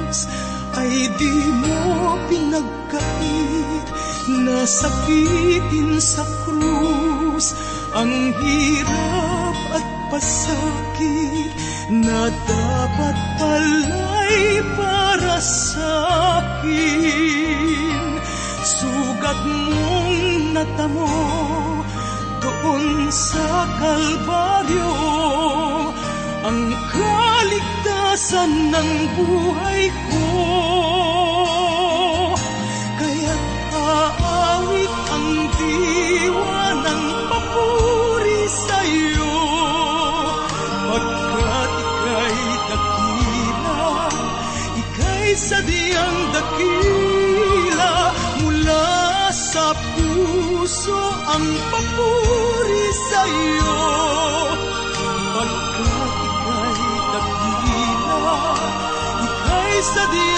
ay 0.73 1.05
di 1.21 1.35
mo 1.61 2.17
pinagkait 2.25 3.85
nasakitin 4.29 6.01
sa 6.01 6.25
krus 6.45 7.53
ang 7.93 8.33
hirap 8.41 9.57
at 9.77 9.87
pasakit 10.09 11.53
na 11.93 12.29
dapat 12.29 13.17
pala'y 13.37 14.61
para 14.77 15.37
sa 15.41 15.91
akin. 16.41 18.17
Sugat 18.65 19.39
mong 19.45 20.53
natamo 20.57 21.09
doon 22.41 23.09
sa 23.13 23.65
Kalbaryo 23.77 24.93
ang 26.45 26.61
kaligtasan 28.19 28.51
ng 28.75 28.91
buhay 29.15 29.83
ko. 30.11 30.27
Kaya't 32.99 33.43
aawit 33.71 34.93
ang 35.07 35.29
diwa 35.55 36.63
ng 36.83 37.03
papuri 37.31 38.43
sa 38.51 38.79
iyo. 38.83 39.35
Pagkat 40.83 41.71
ika'y 41.79 42.43
dakila, 42.67 43.87
ika'y 44.83 45.31
sadyang 45.39 46.19
dakila, 46.35 47.93
mula 48.43 48.87
sa 49.31 49.71
puso 49.95 51.03
ang 51.23 51.47
papuri 51.71 52.87
sa 53.07 53.21
ika'y 59.95 60.28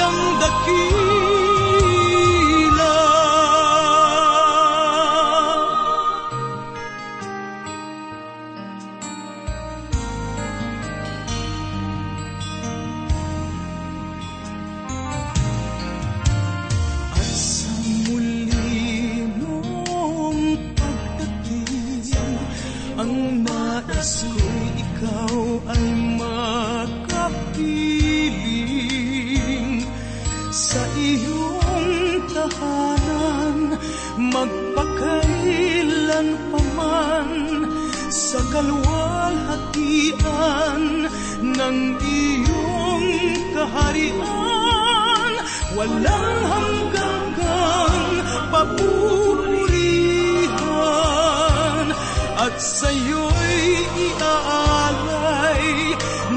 sa'yo'y 52.61 53.61
iaalay. 53.97 55.65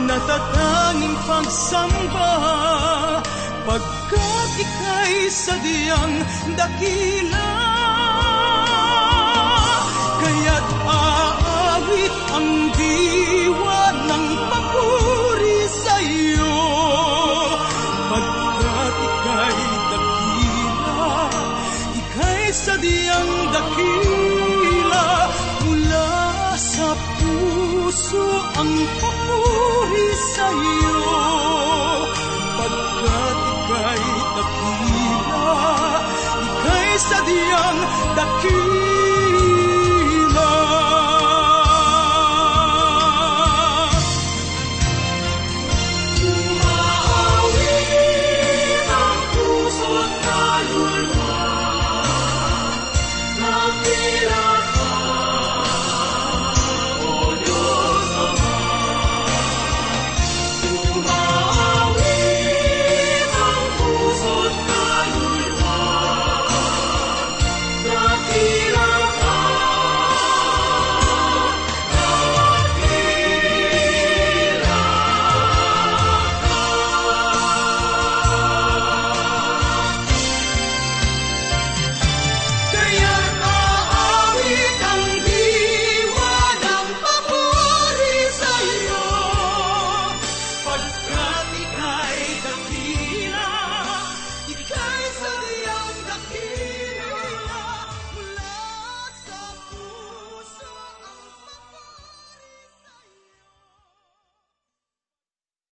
Natatanging 0.09 1.17
pagsamba 1.29 2.33
pagkat 3.69 4.53
ika'y 4.57 5.29
sadyang 5.29 6.17
dakila. 6.57 7.53
Kaya't 10.25 10.69
aawit 10.89 12.15
ang 12.33 12.49
diwa 12.73 13.24
puso 28.15 28.23
ang 28.55 28.73
papuri 29.03 30.09
sa 30.35 30.47
iyo. 30.55 31.03
Pagkat 32.55 33.39
ika'y 33.51 34.07
dakila 34.39 35.47
ika'y 36.39 36.91
sadyang 37.03 37.81
dakila 38.15 39.04